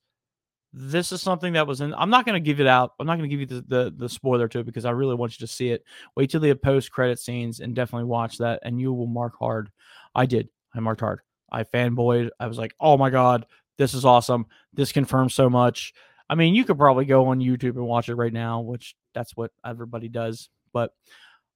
this 0.77 1.13
is 1.13 1.21
something 1.21 1.53
that 1.53 1.65
was 1.65 1.79
in. 1.79 1.93
I'm 1.93 2.09
not 2.09 2.25
going 2.25 2.33
to 2.33 2.45
give 2.45 2.59
it 2.59 2.67
out. 2.67 2.93
I'm 2.99 3.07
not 3.07 3.17
going 3.17 3.29
to 3.29 3.33
give 3.35 3.39
you 3.39 3.61
the, 3.61 3.65
the, 3.67 3.93
the 3.95 4.09
spoiler 4.09 4.49
to 4.49 4.59
it 4.59 4.65
because 4.65 4.83
I 4.83 4.91
really 4.91 5.15
want 5.15 5.39
you 5.39 5.47
to 5.47 5.51
see 5.51 5.69
it. 5.69 5.85
Wait 6.17 6.29
till 6.29 6.41
the 6.41 6.53
post 6.53 6.91
credit 6.91 7.17
scenes 7.17 7.61
and 7.61 7.73
definitely 7.73 8.05
watch 8.05 8.38
that, 8.39 8.59
and 8.63 8.79
you 8.79 8.91
will 8.91 9.07
mark 9.07 9.35
hard. 9.39 9.71
I 10.13 10.25
did. 10.25 10.49
I 10.73 10.81
marked 10.81 10.99
hard. 10.99 11.21
I 11.49 11.63
fanboyed. 11.63 12.29
I 12.41 12.47
was 12.47 12.57
like, 12.57 12.75
oh 12.81 12.97
my 12.97 13.09
god, 13.09 13.45
this 13.77 13.93
is 13.93 14.03
awesome. 14.03 14.47
This 14.73 14.91
confirms 14.91 15.33
so 15.33 15.49
much. 15.49 15.93
I 16.29 16.35
mean, 16.35 16.55
you 16.55 16.65
could 16.65 16.77
probably 16.77 17.05
go 17.05 17.27
on 17.27 17.39
YouTube 17.39 17.77
and 17.77 17.85
watch 17.85 18.09
it 18.09 18.15
right 18.15 18.33
now, 18.33 18.59
which 18.59 18.95
that's 19.13 19.38
what 19.38 19.51
everybody 19.65 20.09
does. 20.09 20.49
But 20.73 20.91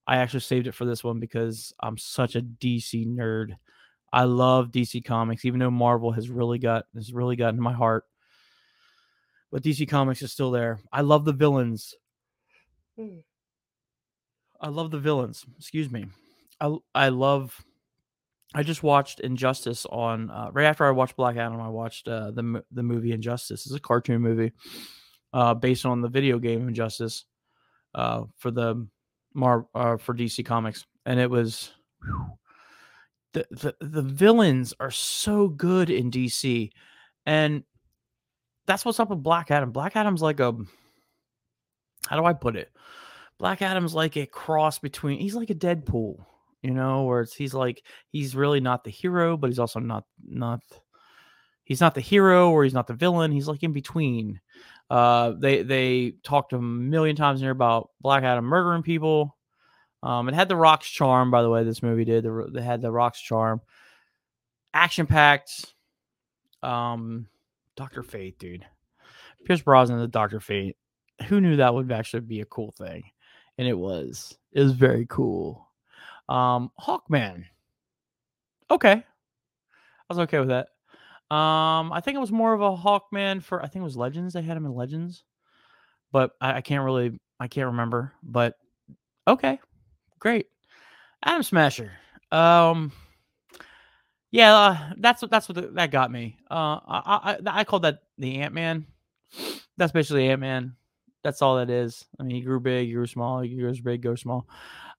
I 0.07 0.17
actually 0.17 0.41
saved 0.41 0.67
it 0.67 0.75
for 0.75 0.85
this 0.85 1.03
one 1.03 1.19
because 1.19 1.73
I'm 1.81 1.97
such 1.97 2.35
a 2.37 2.41
DC 2.41 3.05
nerd. 3.05 3.57
I 4.13 4.23
love 4.23 4.71
DC 4.71 5.03
Comics, 5.03 5.43
even 5.43 5.59
though 5.59 5.71
Marvel 5.71 6.11
has 6.11 6.29
really 6.29 6.57
got 6.57 6.85
has 6.95 7.11
really 7.11 7.35
gotten 7.35 7.61
my 7.61 7.73
heart. 7.73 8.05
But 9.51 9.63
DC 9.63 9.87
Comics 9.87 10.21
is 10.21 10.31
still 10.31 10.51
there. 10.51 10.79
I 10.91 11.01
love 11.01 11.25
the 11.25 11.33
villains. 11.33 11.95
I 14.61 14.67
love 14.67 14.91
the 14.91 14.99
villains. 14.99 15.45
Excuse 15.57 15.89
me. 15.89 16.05
I 16.59 16.75
I 16.93 17.09
love. 17.09 17.63
I 18.53 18.63
just 18.63 18.81
watched 18.81 19.19
Injustice 19.19 19.85
on 19.85 20.31
uh, 20.31 20.49
right 20.51 20.65
after 20.65 20.85
I 20.85 20.91
watched 20.91 21.15
Black 21.15 21.37
Adam. 21.37 21.61
I 21.61 21.69
watched 21.69 22.07
uh, 22.07 22.31
the 22.31 22.63
the 22.71 22.83
movie 22.83 23.11
Injustice. 23.11 23.65
It's 23.65 23.75
a 23.75 23.79
cartoon 23.79 24.21
movie 24.21 24.51
uh, 25.33 25.53
based 25.53 25.85
on 25.85 26.01
the 26.01 26.09
video 26.09 26.39
game 26.39 26.67
Injustice 26.67 27.25
uh, 27.95 28.23
for 28.37 28.51
the 28.51 28.87
Mar 29.33 29.67
uh, 29.75 29.97
for 29.97 30.13
DC 30.13 30.45
Comics, 30.45 30.85
and 31.05 31.19
it 31.19 31.29
was 31.29 31.71
whew, 32.03 32.37
the, 33.33 33.45
the 33.51 33.75
the 33.79 34.01
villains 34.01 34.73
are 34.79 34.91
so 34.91 35.47
good 35.47 35.89
in 35.89 36.11
DC, 36.11 36.71
and 37.25 37.63
that's 38.69 38.85
what's 38.85 38.99
up 38.99 39.09
with 39.09 39.23
Black 39.23 39.49
Adam. 39.49 39.71
Black 39.71 39.95
Adam's 39.95 40.21
like 40.21 40.39
a 40.39 40.55
how 42.07 42.15
do 42.15 42.23
I 42.23 42.33
put 42.33 42.55
it? 42.55 42.71
Black 43.39 43.63
Adam's 43.63 43.95
like 43.95 44.15
a 44.15 44.27
cross 44.27 44.77
between 44.77 45.19
he's 45.19 45.33
like 45.33 45.49
a 45.49 45.55
Deadpool, 45.55 46.23
you 46.61 46.71
know, 46.71 47.03
where 47.03 47.21
it's 47.21 47.33
he's 47.33 47.55
like 47.55 47.83
he's 48.11 48.35
really 48.35 48.59
not 48.59 48.83
the 48.83 48.91
hero, 48.91 49.35
but 49.37 49.49
he's 49.49 49.57
also 49.57 49.79
not 49.79 50.05
not 50.23 50.61
he's 51.63 51.81
not 51.81 51.95
the 51.95 52.01
hero 52.01 52.51
or 52.51 52.63
he's 52.63 52.75
not 52.75 52.85
the 52.85 52.93
villain. 52.93 53.31
He's 53.31 53.47
like 53.47 53.63
in 53.63 53.73
between. 53.73 54.39
Uh, 54.87 55.31
they 55.31 55.63
they 55.63 56.13
talked 56.23 56.53
a 56.53 56.61
million 56.61 57.15
times 57.15 57.39
in 57.39 57.45
here 57.45 57.51
about 57.51 57.89
Black 58.01 58.23
Adam 58.23 58.45
murdering 58.45 58.83
people. 58.83 59.35
Um, 60.03 60.29
it 60.29 60.35
had 60.35 60.47
the 60.47 60.55
Rock's 60.55 60.87
charm, 60.87 61.31
by 61.31 61.41
the 61.41 61.49
way. 61.49 61.63
This 61.63 61.81
movie 61.81 62.05
did. 62.05 62.27
They 62.53 62.61
had 62.61 62.83
the 62.83 62.91
Rock's 62.91 63.19
charm, 63.19 63.61
action 64.75 65.07
packed. 65.07 65.73
Um, 66.61 67.25
Doctor 67.79 68.03
Fate, 68.03 68.37
dude. 68.37 68.65
Pierce 69.45 69.61
Brosnan, 69.61 69.99
the 69.99 70.07
Doctor 70.09 70.41
Fate. 70.41 70.75
Who 71.29 71.39
knew 71.39 71.55
that 71.55 71.73
would 71.73 71.89
actually 71.93 72.19
be 72.19 72.41
a 72.41 72.45
cool 72.45 72.73
thing? 72.77 73.03
And 73.57 73.65
it 73.69 73.73
was. 73.73 74.37
It 74.51 74.61
was 74.61 74.73
very 74.73 75.05
cool. 75.09 75.65
Um, 76.27 76.71
Hawkman. 76.77 77.45
Okay. 78.69 78.91
I 78.91 79.03
was 80.09 80.19
okay 80.19 80.39
with 80.39 80.49
that. 80.49 80.67
Um, 81.33 81.93
I 81.93 82.01
think 82.03 82.17
it 82.17 82.19
was 82.19 82.33
more 82.33 82.53
of 82.53 82.59
a 82.59 82.75
Hawkman 82.75 83.41
for 83.41 83.61
I 83.63 83.67
think 83.67 83.81
it 83.81 83.85
was 83.85 83.95
Legends. 83.95 84.33
They 84.33 84.41
had 84.41 84.57
him 84.57 84.65
in 84.65 84.75
Legends, 84.75 85.23
but 86.11 86.31
I, 86.41 86.55
I 86.55 86.61
can't 86.61 86.83
really 86.83 87.17
I 87.39 87.47
can't 87.47 87.67
remember. 87.67 88.11
But 88.21 88.55
okay, 89.25 89.57
great. 90.19 90.47
Atom 91.23 91.43
Smasher. 91.43 91.93
Um, 92.29 92.91
yeah, 94.31 94.55
uh, 94.55 94.93
that's 94.97 95.21
what 95.21 95.31
that's 95.31 95.49
what 95.49 95.55
the, 95.55 95.67
that 95.73 95.91
got 95.91 96.11
me. 96.11 96.37
Uh, 96.49 96.79
I 96.87 97.37
I, 97.45 97.59
I 97.59 97.63
called 97.63 97.83
that 97.83 98.03
the 98.17 98.37
Ant 98.37 98.53
Man. 98.53 98.85
That's 99.77 99.91
basically 99.91 100.29
Ant 100.29 100.41
Man. 100.41 100.75
That's 101.23 101.41
all 101.41 101.57
that 101.57 101.69
is. 101.69 102.05
I 102.19 102.23
mean, 102.23 102.35
he 102.35 102.41
grew 102.41 102.59
big, 102.59 102.87
he 102.87 102.93
grew 102.93 103.07
small, 103.07 103.41
he 103.41 103.55
grew 103.55 103.73
big, 103.81 104.01
go 104.01 104.15
small. 104.15 104.47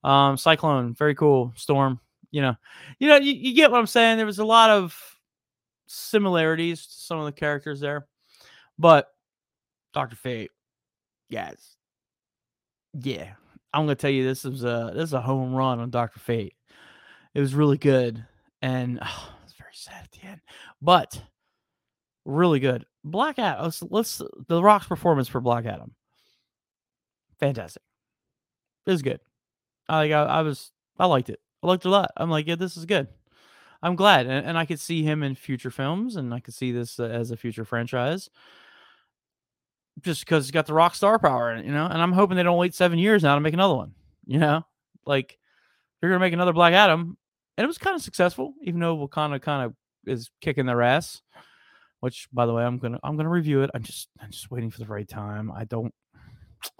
Um, 0.05 0.37
Cyclone, 0.37 0.95
very 0.95 1.15
cool. 1.15 1.53
Storm, 1.57 2.01
you 2.31 2.43
know, 2.43 2.57
you 2.99 3.09
know, 3.09 3.17
you, 3.17 3.33
you 3.33 3.55
get 3.55 3.71
what 3.71 3.81
I'm 3.81 3.87
saying. 3.87 4.17
There 4.17 4.27
was 4.27 4.39
a 4.39 4.45
lot 4.45 4.71
of 4.71 4.97
similarities 5.87 6.87
to 6.87 6.93
some 6.93 7.19
of 7.19 7.27
the 7.27 7.33
characters 7.33 7.81
there. 7.81 8.07
But 8.79 9.09
Doctor 9.93 10.17
Fate, 10.17 10.51
yes, 11.29 11.77
yeah, 12.95 13.33
I'm 13.73 13.83
gonna 13.83 13.95
tell 13.95 14.11
you 14.11 14.25
this 14.25 14.45
is 14.45 14.65
a 14.65 14.93
this 14.95 15.05
is 15.05 15.13
a 15.15 15.21
home 15.21 15.55
run 15.55 15.81
on 15.81 15.91
Doctor 15.91 16.21
Fate. 16.21 16.55
It 17.35 17.41
was 17.41 17.55
really 17.55 17.79
good, 17.79 18.25
and 18.63 18.99
oh, 19.03 19.35
it 19.41 19.45
was 19.45 19.55
very 19.55 19.71
sad 19.75 20.05
at 20.05 20.13
the 20.13 20.27
end. 20.27 20.41
But 20.81 21.21
really 22.25 22.61
good. 22.61 22.85
Black 23.05 23.39
Adam. 23.39 23.65
Let's, 23.65 23.83
let's 23.83 24.23
the 24.49 24.63
Rock's 24.63 24.87
performance 24.87 25.29
for 25.29 25.41
Black 25.41 25.67
Adam. 25.67 25.95
Fantastic. 27.39 27.83
It 28.87 28.91
was 28.91 29.03
good. 29.03 29.21
I 29.89 29.97
like. 29.97 30.13
I, 30.13 30.43
was. 30.43 30.73
I 30.99 31.07
liked 31.07 31.31
it. 31.31 31.41
I 31.63 31.67
liked 31.67 31.85
it 31.85 31.89
a 31.89 31.93
lot. 31.93 32.11
I'm 32.17 32.31
like, 32.31 32.47
yeah, 32.47 32.57
this 32.57 32.77
is 32.77 32.87
good. 32.87 33.09
I'm 33.83 33.97
glad, 33.97 34.27
and, 34.27 34.47
and 34.47 34.59
I 34.59 34.67
could 34.67 34.79
see 34.79 35.03
him 35.03 35.23
in 35.23 35.35
future 35.35 35.71
films, 35.71 36.17
and 36.17 36.35
I 36.35 36.41
could 36.41 36.55
see 36.55 36.71
this 36.71 37.01
uh, 37.01 37.05
as 37.05 37.31
a 37.31 37.37
future 37.37 37.65
franchise. 37.65 38.29
Just 40.03 40.25
because 40.25 40.45
he's 40.45 40.51
got 40.51 40.67
the 40.67 40.75
rock 40.75 40.95
star 40.95 41.19
power, 41.19 41.57
you 41.57 41.73
know, 41.73 41.87
and 41.87 42.01
I'm 42.01 42.13
hoping 42.13 42.37
they 42.37 42.43
don't 42.43 42.59
wait 42.59 42.75
seven 42.75 42.99
years 42.99 43.23
now 43.23 43.35
to 43.35 43.41
make 43.41 43.55
another 43.55 43.75
one. 43.75 43.95
You 44.27 44.39
know, 44.39 44.65
like 45.07 45.39
they're 46.01 46.11
gonna 46.11 46.21
make 46.21 46.33
another 46.33 46.53
Black 46.53 46.73
Adam, 46.75 47.17
and 47.61 47.65
it 47.65 47.69
was 47.69 47.77
kind 47.77 47.95
of 47.95 48.01
successful, 48.01 48.55
even 48.63 48.81
though 48.81 48.97
Wakanda 48.97 49.39
kind 49.43 49.67
of 49.67 49.75
is 50.11 50.31
kicking 50.41 50.65
their 50.65 50.81
ass. 50.81 51.21
Which, 52.01 52.27
by 52.33 52.47
the 52.47 52.55
way, 52.55 52.65
I'm 52.65 52.79
gonna 52.79 52.99
I'm 53.05 53.19
gonna 53.19 53.29
review 53.29 53.61
it. 53.61 53.71
I'm 53.75 53.83
just 53.83 54.09
I'm 54.19 54.31
just 54.31 54.51
waiting 54.51 54.71
for 54.71 54.79
the 54.79 54.87
right 54.87 55.07
time. 55.07 55.53
I 55.53 55.65
don't 55.65 55.93
I 56.65 56.71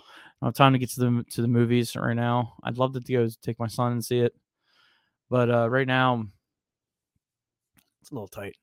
don't 0.41 0.49
have 0.49 0.55
time 0.55 0.73
to 0.73 0.79
get 0.79 0.89
to 0.93 1.01
the 1.01 1.25
to 1.33 1.43
the 1.43 1.49
movies 1.49 1.95
right 1.97 2.17
now. 2.17 2.55
I'd 2.65 2.79
love 2.79 2.95
to 2.95 3.01
go 3.01 3.29
take 3.43 3.59
my 3.59 3.67
son 3.67 3.93
and 3.93 4.03
see 4.03 4.21
it, 4.21 4.35
but 5.29 5.51
uh, 5.51 5.69
right 5.69 5.87
now 5.87 6.25
it's 8.01 8.11
a 8.11 8.15
little 8.15 8.27
tight. 8.27 8.57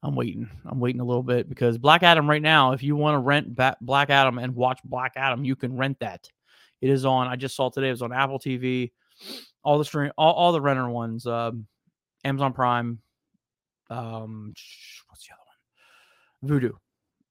I'm 0.00 0.14
waiting. 0.14 0.48
I'm 0.66 0.78
waiting 0.78 1.00
a 1.00 1.04
little 1.04 1.24
bit 1.24 1.48
because 1.48 1.76
Black 1.76 2.04
Adam 2.04 2.30
right 2.30 2.40
now, 2.40 2.70
if 2.70 2.84
you 2.84 2.94
want 2.94 3.16
to 3.16 3.18
rent 3.18 3.58
Black 3.80 4.10
Adam 4.10 4.38
and 4.38 4.54
watch 4.54 4.78
Black 4.84 5.14
Adam, 5.16 5.44
you 5.44 5.56
can 5.56 5.76
rent 5.76 5.98
that. 5.98 6.30
It 6.80 6.88
is 6.88 7.04
on. 7.04 7.26
I 7.26 7.34
just 7.34 7.56
saw 7.56 7.68
today. 7.68 7.88
It 7.88 7.92
was 7.92 8.02
on 8.02 8.12
Apple 8.12 8.38
TV, 8.38 8.92
all 9.64 9.78
the 9.78 9.84
stream, 9.84 10.12
all, 10.16 10.34
all 10.34 10.52
the 10.52 10.60
renter 10.60 10.88
ones, 10.88 11.26
um, 11.26 11.66
Amazon 12.24 12.52
Prime. 12.52 12.98
Um, 13.90 14.54
what's 15.08 15.26
the 15.26 15.34
other 15.34 16.60
one? 16.60 16.60
Vudu. 16.60 16.72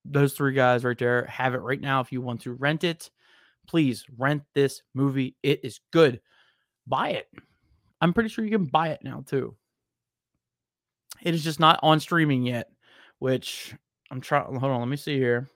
Those 0.05 0.33
three 0.33 0.53
guys 0.53 0.83
right 0.83 0.97
there 0.97 1.25
have 1.25 1.53
it 1.53 1.59
right 1.59 1.79
now. 1.79 2.01
If 2.01 2.11
you 2.11 2.21
want 2.21 2.41
to 2.41 2.53
rent 2.53 2.83
it, 2.83 3.09
please 3.67 4.03
rent 4.17 4.43
this 4.53 4.81
movie. 4.93 5.37
It 5.43 5.61
is 5.63 5.79
good. 5.91 6.19
Buy 6.85 7.11
it. 7.11 7.27
I'm 8.01 8.13
pretty 8.13 8.27
sure 8.27 8.43
you 8.43 8.51
can 8.51 8.65
buy 8.65 8.89
it 8.89 8.99
now 9.01 9.23
too. 9.25 9.55
It 11.21 11.33
is 11.33 11.43
just 11.43 11.61
not 11.61 11.79
on 11.81 12.01
streaming 12.01 12.43
yet, 12.43 12.69
which 13.19 13.73
I'm 14.11 14.19
trying. 14.19 14.43
Hold 14.55 14.73
on, 14.73 14.79
let 14.79 14.89
me 14.89 14.97
see 14.97 15.17
here. 15.17 15.47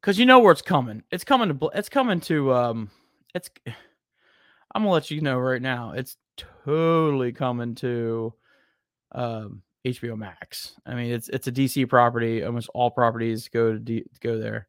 Because 0.00 0.18
you 0.18 0.26
know 0.26 0.40
where 0.40 0.50
it's 0.50 0.62
coming. 0.62 1.04
It's 1.12 1.22
coming 1.22 1.56
to. 1.56 1.70
It's 1.72 1.88
coming 1.88 2.20
to. 2.22 2.52
Um, 2.52 2.90
it's. 3.34 3.50
I'm 4.74 4.82
gonna 4.82 4.92
let 4.92 5.10
you 5.10 5.20
know 5.20 5.38
right 5.38 5.60
now. 5.60 5.92
It's 5.92 6.16
totally 6.36 7.32
coming 7.32 7.74
to. 7.76 8.32
Um, 9.12 9.62
HBO 9.84 10.16
Max. 10.16 10.74
I 10.86 10.94
mean, 10.94 11.12
it's 11.12 11.28
it's 11.28 11.48
a 11.48 11.52
DC 11.52 11.88
property. 11.88 12.44
Almost 12.44 12.70
all 12.74 12.90
properties 12.90 13.48
go 13.48 13.72
to 13.72 13.78
D, 13.78 14.04
go 14.20 14.38
there. 14.38 14.68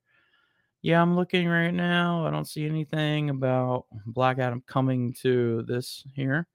Yeah, 0.82 1.02
I'm 1.02 1.16
looking 1.16 1.48
right 1.48 1.74
now. 1.74 2.26
I 2.26 2.32
don't 2.32 2.48
see 2.48 2.66
anything 2.66 3.30
about 3.30 3.86
Black 4.06 4.40
Adam 4.40 4.64
coming 4.68 5.14
to 5.22 5.64
this 5.64 6.04
here. 6.16 6.48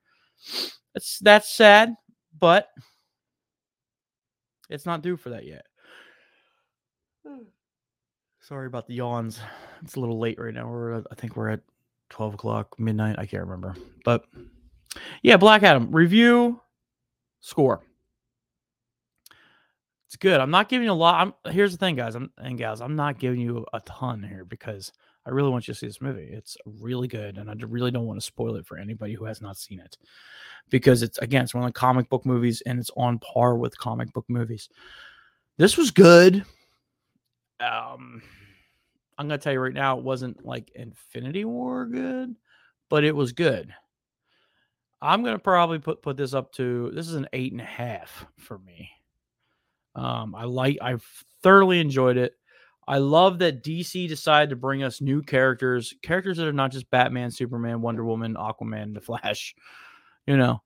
It's 0.95 1.19
that's 1.21 1.49
sad, 1.49 1.95
but 2.39 2.69
it's 4.69 4.87
not 4.87 5.03
due 5.03 5.17
for 5.17 5.31
that 5.31 5.47
yet. 5.47 5.65
Sorry 8.41 8.67
about 8.67 8.87
the 8.87 8.95
yawns. 8.95 9.41
It's 9.81 9.95
a 9.95 10.01
little 10.01 10.19
late 10.19 10.41
right 10.41 10.53
now. 10.53 10.69
We're 10.69 11.05
I 11.09 11.15
think 11.15 11.37
we're 11.37 11.51
at 11.51 11.61
12 12.11 12.35
o'clock 12.35 12.79
midnight. 12.79 13.17
I 13.19 13.27
can't 13.27 13.45
remember, 13.45 13.75
but 14.05 14.25
yeah, 15.23 15.37
Black 15.37 15.63
Adam 15.63 15.91
review 15.95 16.61
score. 17.41 17.83
It's 20.07 20.17
good. 20.17 20.41
I'm 20.41 20.51
not 20.51 20.71
giving 20.71 20.87
you 20.87 20.93
a 20.93 20.95
lot. 20.95 21.35
I'm 21.45 21.53
here's 21.53 21.73
the 21.73 21.79
thing, 21.79 21.95
guys. 21.95 22.15
I'm 22.15 22.31
and 22.39 22.57
gals. 22.57 22.81
I'm 22.81 22.97
not 22.97 23.19
giving 23.19 23.41
you 23.41 23.67
a 23.75 23.81
ton 23.81 24.23
here 24.23 24.45
because 24.45 24.93
I 25.27 25.31
really 25.31 25.51
want 25.51 25.69
you 25.69 25.75
to 25.75 25.79
see 25.79 25.87
this 25.87 26.01
movie. 26.01 26.31
It's 26.31 26.57
really 26.65 27.09
good, 27.09 27.37
and 27.37 27.51
I 27.51 27.55
really 27.67 27.91
don't 27.91 28.07
want 28.07 28.19
to 28.19 28.25
spoil 28.25 28.57
it 28.57 28.67
for 28.67 28.79
anybody 28.79 29.13
who 29.13 29.27
has 29.27 29.43
not 29.43 29.59
seen 29.59 29.81
it 29.81 29.99
because 30.71 31.03
it's 31.03 31.19
again, 31.19 31.45
it's 31.45 31.55
one 31.55 31.65
of 31.65 31.69
the 31.69 31.79
comic 31.79 32.09
book 32.09 32.25
movies, 32.25 32.63
and 32.65 32.79
it's 32.79 32.91
on 32.97 33.19
par 33.19 33.57
with 33.57 33.77
comic 33.77 34.13
book 34.15 34.25
movies. 34.29 34.71
This 35.59 35.77
was 35.77 35.91
good. 35.91 36.45
Um, 37.61 38.23
I'm 39.19 39.27
gonna 39.27 39.39
tell 39.39 39.53
you 39.53 39.61
right 39.61 39.75
now, 39.75 39.99
it 39.99 40.05
wasn't 40.05 40.45
like 40.45 40.71
Infinity 40.75 41.45
War 41.45 41.87
good, 41.87 42.37
but 42.89 43.05
it 43.05 43.15
was 43.15 43.33
good. 43.33 43.75
I'm 45.03 45.25
gonna 45.25 45.39
probably 45.39 45.81
put 45.81 46.03
put 46.03 46.17
this 46.17 46.35
up 46.35 46.53
to 46.55 46.91
this 46.95 47.09
is 47.09 47.15
an 47.15 47.27
eight 47.33 47.53
and 47.53 47.61
a 47.61 47.65
half 47.65 48.27
for 48.39 48.59
me. 48.59 48.91
Um, 49.95 50.35
I 50.35 50.45
like 50.45 50.79
I 50.81 50.97
thoroughly 51.43 51.81
enjoyed 51.81 52.17
it. 52.17 52.35
I 52.87 52.99
love 52.99 53.41
that 53.41 53.63
DC 53.63 54.09
decided 54.09 54.51
to 54.51 54.57
bring 54.57 54.83
us 54.83 55.01
new 55.03 55.21
characters, 55.23 55.95
characters 56.03 56.39
that 56.39 56.49
are 56.49 56.53
not 56.53 56.73
just 56.73 56.91
Batman, 56.91 57.31
Superman, 57.31 57.83
Wonder 57.83 58.05
Woman, 58.05 58.35
Aquaman, 58.35 58.95
The 58.95 59.01
Flash. 59.01 59.55
You 60.27 60.37
know, 60.37 60.63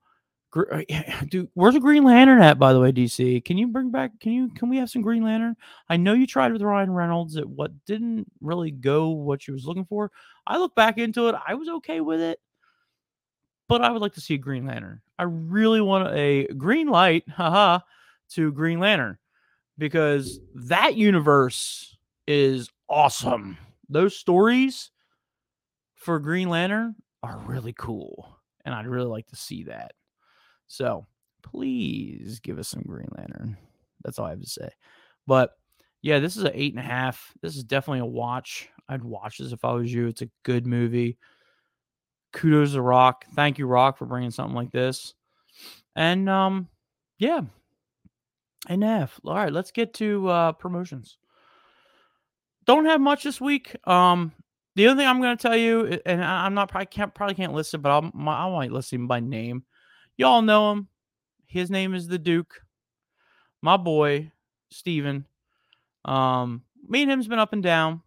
Uh, 0.55 0.81
dude, 1.29 1.49
where's 1.53 1.73
the 1.73 1.79
Green 1.79 2.03
Lantern 2.03 2.41
at? 2.41 2.59
By 2.59 2.73
the 2.73 2.79
way, 2.79 2.91
DC, 2.91 3.43
can 3.43 3.57
you 3.57 3.67
bring 3.67 3.91
back? 3.91 4.19
Can 4.19 4.31
you? 4.33 4.49
Can 4.49 4.69
we 4.69 4.77
have 4.77 4.89
some 4.89 5.01
Green 5.01 5.23
Lantern? 5.23 5.55
I 5.89 5.97
know 5.97 6.13
you 6.13 6.27
tried 6.27 6.53
with 6.53 6.61
Ryan 6.61 6.91
Reynolds. 6.91 7.35
It 7.35 7.47
what 7.49 7.71
didn't 7.85 8.31
really 8.41 8.71
go 8.71 9.09
what 9.09 9.47
you 9.47 9.53
was 9.53 9.65
looking 9.65 9.85
for. 9.85 10.11
I 10.45 10.57
look 10.57 10.75
back 10.75 10.97
into 10.97 11.27
it. 11.27 11.35
I 11.47 11.55
was 11.55 11.69
okay 11.69 12.01
with 12.01 12.21
it, 12.21 12.39
but 13.67 13.81
I 13.81 13.91
would 13.91 14.01
like 14.01 14.13
to 14.13 14.21
see 14.21 14.35
a 14.35 14.39
Green 14.39 14.65
Lantern. 14.65 15.01
I 15.17 15.23
really 15.23 15.81
want 15.81 16.13
a 16.13 16.47
green 16.47 16.87
light, 16.87 17.23
haha, 17.29 17.79
to 18.31 18.51
Green 18.51 18.79
Lantern 18.79 19.17
because 19.77 20.39
that 20.55 20.95
universe 20.95 21.97
is 22.27 22.69
awesome. 22.89 23.57
Those 23.89 24.15
stories 24.15 24.91
for 25.95 26.19
Green 26.19 26.49
Lantern 26.49 26.95
are 27.21 27.37
really 27.45 27.73
cool. 27.73 28.37
And 28.65 28.73
I'd 28.73 28.87
really 28.87 29.07
like 29.07 29.27
to 29.27 29.35
see 29.35 29.63
that. 29.63 29.93
So 30.73 31.05
please 31.43 32.39
give 32.39 32.57
us 32.57 32.69
some 32.69 32.81
Green 32.81 33.07
Lantern. 33.15 33.57
That's 34.03 34.17
all 34.17 34.25
I 34.25 34.31
have 34.31 34.41
to 34.41 34.49
say. 34.49 34.69
But 35.27 35.51
yeah, 36.01 36.17
this 36.17 36.35
is 36.35 36.45
an 36.45 36.51
eight 36.55 36.73
and 36.73 36.79
a 36.79 36.87
half. 36.87 37.31
This 37.43 37.55
is 37.55 37.63
definitely 37.63 37.99
a 37.99 38.05
watch. 38.05 38.69
I'd 38.89 39.03
watch 39.03 39.37
this 39.37 39.51
if 39.51 39.63
I 39.63 39.73
was 39.73 39.93
you. 39.93 40.07
It's 40.07 40.23
a 40.23 40.31
good 40.41 40.65
movie. 40.65 41.19
Kudos 42.31 42.73
to 42.73 42.81
Rock. 42.81 43.25
Thank 43.35 43.59
you, 43.59 43.67
Rock, 43.67 43.99
for 43.99 44.07
bringing 44.07 44.31
something 44.31 44.55
like 44.55 44.71
this. 44.71 45.13
And 45.95 46.27
um, 46.27 46.67
yeah, 47.19 47.41
NF. 48.67 49.11
All 49.25 49.35
right, 49.35 49.53
let's 49.53 49.69
get 49.69 49.93
to 49.95 50.27
uh, 50.27 50.51
promotions. 50.53 51.19
Don't 52.65 52.85
have 52.85 52.99
much 52.99 53.23
this 53.23 53.39
week. 53.39 53.75
Um, 53.87 54.31
the 54.75 54.87
other 54.87 54.97
thing 54.99 55.07
I'm 55.07 55.21
going 55.21 55.37
to 55.37 55.41
tell 55.41 55.55
you, 55.55 55.99
and 56.03 56.23
I'm 56.23 56.55
not 56.55 56.69
probably 56.69 56.87
can't 56.87 57.13
probably 57.13 57.35
can't 57.35 57.53
list 57.53 57.75
it, 57.75 57.77
but 57.77 57.91
I'll 57.91 58.11
I 58.27 58.49
might 58.49 58.71
list 58.71 58.91
him 58.91 59.07
by 59.07 59.19
name. 59.19 59.65
Y'all 60.17 60.41
know 60.41 60.71
him. 60.71 60.87
His 61.47 61.69
name 61.69 61.93
is 61.93 62.07
the 62.07 62.19
Duke. 62.19 62.61
My 63.61 63.77
boy, 63.77 64.31
Steven. 64.69 65.25
Um, 66.05 66.63
me 66.87 67.01
and 67.01 67.11
him's 67.11 67.27
been 67.27 67.39
up 67.39 67.53
and 67.53 67.63
down, 67.63 68.01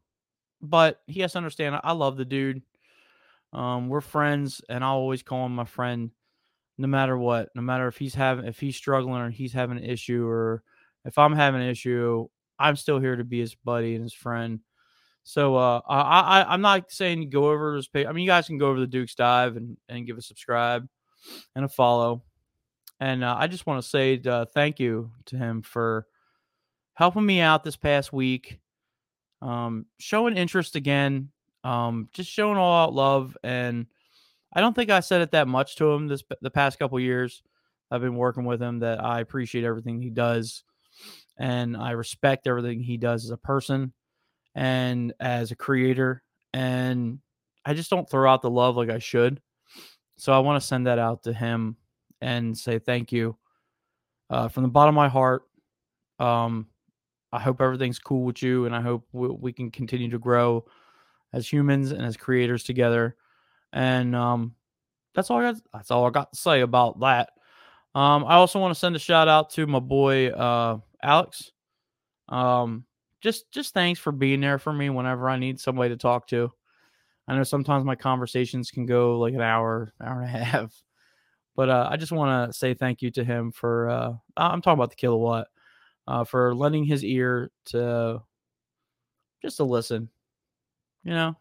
but 0.61 1.01
he 1.07 1.21
has 1.21 1.33
to 1.33 1.39
understand 1.39 1.81
I 1.83 1.93
love 1.93 2.17
the 2.17 2.25
dude. 2.25 2.63
Um, 3.53 3.89
we're 3.89 4.01
friends, 4.01 4.61
and 4.69 4.85
I'll 4.85 4.97
always 4.97 5.23
call 5.23 5.47
him 5.47 5.55
my 5.55 5.65
friend 5.65 6.11
no 6.79 6.87
matter 6.87 7.17
what, 7.17 7.49
no 7.55 7.63
matter 7.63 7.89
if 7.89 7.97
he's 7.97 8.15
having 8.15 8.45
if 8.45 8.61
he's 8.61 8.77
struggling 8.77 9.21
or 9.21 9.31
he's 9.31 9.53
having 9.53 9.79
an 9.79 9.85
issue 9.85 10.27
or 10.27 10.63
if 11.05 11.17
I'm 11.19 11.35
having 11.35 11.63
an 11.63 11.69
issue, 11.69 12.29
I'm 12.59 12.77
still 12.77 12.99
here 12.99 13.17
to 13.17 13.25
be 13.25 13.41
his 13.41 13.55
buddy 13.55 13.95
and 13.95 14.03
his 14.03 14.13
friend. 14.13 14.61
So 15.25 15.57
uh, 15.57 15.81
I, 15.89 16.21
I 16.41 16.53
I'm 16.53 16.61
not 16.61 16.91
saying 16.93 17.31
go 17.31 17.51
over 17.51 17.75
his 17.75 17.89
page. 17.89 18.07
I 18.07 18.13
mean, 18.13 18.25
you 18.25 18.31
guys 18.31 18.47
can 18.47 18.59
go 18.59 18.69
over 18.69 18.79
the 18.79 18.87
Duke's 18.87 19.15
Dive 19.15 19.57
and 19.57 19.77
and 19.89 20.07
give 20.07 20.19
a 20.19 20.23
subscribe 20.23 20.87
and 21.55 21.65
a 21.65 21.69
follow. 21.69 22.23
And 23.01 23.23
uh, 23.23 23.37
I 23.39 23.47
just 23.47 23.67
want 23.67 23.83
to 23.83 23.89
say 23.89 24.21
uh, 24.27 24.47
thank 24.47 24.81
you 24.81 25.11
to 25.27 25.37
him 25.37 25.63
for 25.63 26.07
helping 26.95 27.27
me 27.27 27.41
out 27.41 27.63
this 27.63 27.77
past 27.77 28.13
week, 28.13 28.59
um, 29.43 29.87
showing 29.99 30.37
interest 30.37 30.77
again, 30.77 31.31
um, 31.63 32.09
just 32.13 32.31
showing 32.31 32.57
all 32.57 32.85
out 32.85 32.95
love 32.95 33.37
and 33.43 33.87
I 34.53 34.61
don't 34.61 34.73
think 34.73 34.89
I 34.89 35.01
said 35.01 35.21
it 35.21 35.33
that 35.33 35.49
much 35.49 35.77
to 35.77 35.91
him 35.93 36.09
this 36.09 36.23
the 36.41 36.51
past 36.51 36.79
couple 36.79 36.99
years. 36.99 37.43
I've 37.91 38.01
been 38.01 38.17
working 38.17 38.47
with 38.47 38.63
him 38.63 38.79
that 38.79 39.05
I 39.05 39.21
appreciate 39.21 39.65
everything 39.65 40.01
he 40.01 40.09
does 40.09 40.65
and 41.37 41.77
I 41.77 41.91
respect 41.91 42.47
everything 42.47 42.81
he 42.81 42.97
does 42.97 43.25
as 43.25 43.31
a 43.31 43.37
person 43.37 43.93
and 44.55 45.13
as 45.21 45.51
a 45.51 45.57
creator 45.57 46.23
and 46.55 47.19
I 47.67 47.75
just 47.75 47.91
don't 47.91 48.09
throw 48.09 48.33
out 48.33 48.43
the 48.43 48.51
love 48.51 48.77
like 48.77 48.89
I 48.91 48.99
should. 48.99 49.43
So 50.17 50.33
I 50.33 50.39
want 50.39 50.61
to 50.61 50.67
send 50.67 50.87
that 50.87 50.99
out 50.99 51.23
to 51.25 51.33
him 51.33 51.77
and 52.21 52.57
say 52.57 52.79
thank 52.79 53.13
you 53.13 53.37
uh, 54.31 54.49
from 54.49 54.63
the 54.63 54.69
bottom 54.69 54.95
of 54.95 54.97
my 54.97 55.09
heart. 55.09 55.43
Um, 56.19 56.67
I 57.33 57.41
hope 57.41 57.61
everything's 57.61 57.99
cool 57.99 58.25
with 58.25 58.43
you, 58.43 58.65
and 58.67 58.75
I 58.75 58.81
hope 58.81 59.07
we, 59.13 59.29
we 59.29 59.53
can 59.53 59.71
continue 59.71 60.11
to 60.11 60.19
grow 60.19 60.65
as 61.33 61.51
humans 61.51 61.93
and 61.93 62.03
as 62.03 62.17
creators 62.17 62.63
together. 62.63 63.17
And 63.73 64.17
um, 64.17 64.55
that's 65.15 65.31
all 65.31 65.39
I 65.39 65.53
got. 65.53 65.63
That's 65.73 65.91
all 65.91 66.07
I 66.07 66.11
got 66.11 66.33
to 66.33 66.39
say 66.39 66.61
about 66.63 66.99
that. 67.01 67.31
Um, 67.95 68.25
I 68.25 68.35
also 68.35 68.59
want 68.59 68.75
to 68.75 68.79
send 68.79 68.97
a 68.97 68.99
shout 68.99 69.29
out 69.29 69.51
to 69.51 69.67
my 69.67 69.81
boy 69.81 70.29
uh, 70.29 70.79
Alex. 71.03 71.51
Um, 72.29 72.85
just 73.21 73.51
just 73.51 73.75
thanks 73.75 74.01
for 74.01 74.13
being 74.13 74.41
there 74.41 74.59
for 74.59 74.73
me 74.73 74.91
whenever 74.91 75.29
I 75.29 75.39
need 75.39 75.61
somebody 75.61 75.91
to 75.91 75.97
talk 75.97 76.27
to. 76.29 76.53
I 77.29 77.35
know 77.35 77.43
sometimes 77.43 77.85
my 77.85 77.97
conversations 77.97 78.71
can 78.71 78.87
go 78.87 79.19
like 79.19 79.35
an 79.35 79.41
hour, 79.41 79.93
hour 80.01 80.23
and 80.23 80.25
a 80.25 80.39
half, 80.45 80.73
but 81.57 81.69
uh, 81.69 81.89
I 81.91 81.97
just 81.97 82.13
want 82.13 82.51
to 82.51 82.57
say 82.57 82.75
thank 82.75 83.03
you 83.03 83.11
to 83.13 83.25
him 83.25 83.53
for. 83.53 83.89
Uh, 83.89 84.13
I'm 84.37 84.63
talking 84.63 84.79
about 84.79 84.91
the 84.91 84.97
kilowatt 84.97 85.49
uh, 86.07 86.25
for 86.25 86.55
lending 86.55 86.85
his 86.85 87.05
ear 87.05 87.51
to 87.67 88.23
just 89.43 89.57
to 89.57 89.65
listen. 89.65 90.09
You 91.03 91.13
know, 91.13 91.37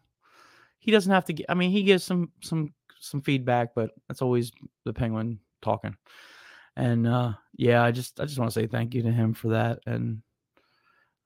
he 0.78 0.90
doesn't 0.90 1.12
have 1.12 1.24
to. 1.26 1.32
Get, 1.32 1.46
I 1.48 1.54
mean, 1.54 1.70
he 1.70 1.82
gives 1.82 2.02
some 2.04 2.32
some 2.42 2.72
some 2.98 3.20
feedback, 3.20 3.74
but 3.74 3.90
that's 4.08 4.22
always 4.22 4.52
the 4.84 4.92
penguin 4.92 5.38
talking. 5.62 5.96
And 6.76 7.06
uh, 7.06 7.32
yeah, 7.56 7.82
I 7.82 7.90
just 7.90 8.20
I 8.20 8.24
just 8.24 8.38
want 8.38 8.50
to 8.50 8.60
say 8.60 8.66
thank 8.66 8.94
you 8.94 9.02
to 9.02 9.12
him 9.12 9.34
for 9.34 9.48
that, 9.48 9.80
and 9.86 10.20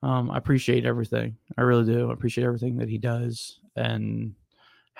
um, 0.03 0.31
I 0.31 0.38
appreciate 0.38 0.85
everything. 0.85 1.37
I 1.57 1.62
really 1.62 1.85
do. 1.85 2.11
I 2.11 2.12
appreciate 2.12 2.44
everything 2.44 2.77
that 2.77 2.88
he 2.88 2.99
does 2.99 3.61
and 3.77 4.35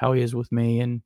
how 0.01 0.15
he 0.15 0.23
is 0.23 0.35
with 0.35 0.51
me, 0.51 0.81
and 0.81 1.03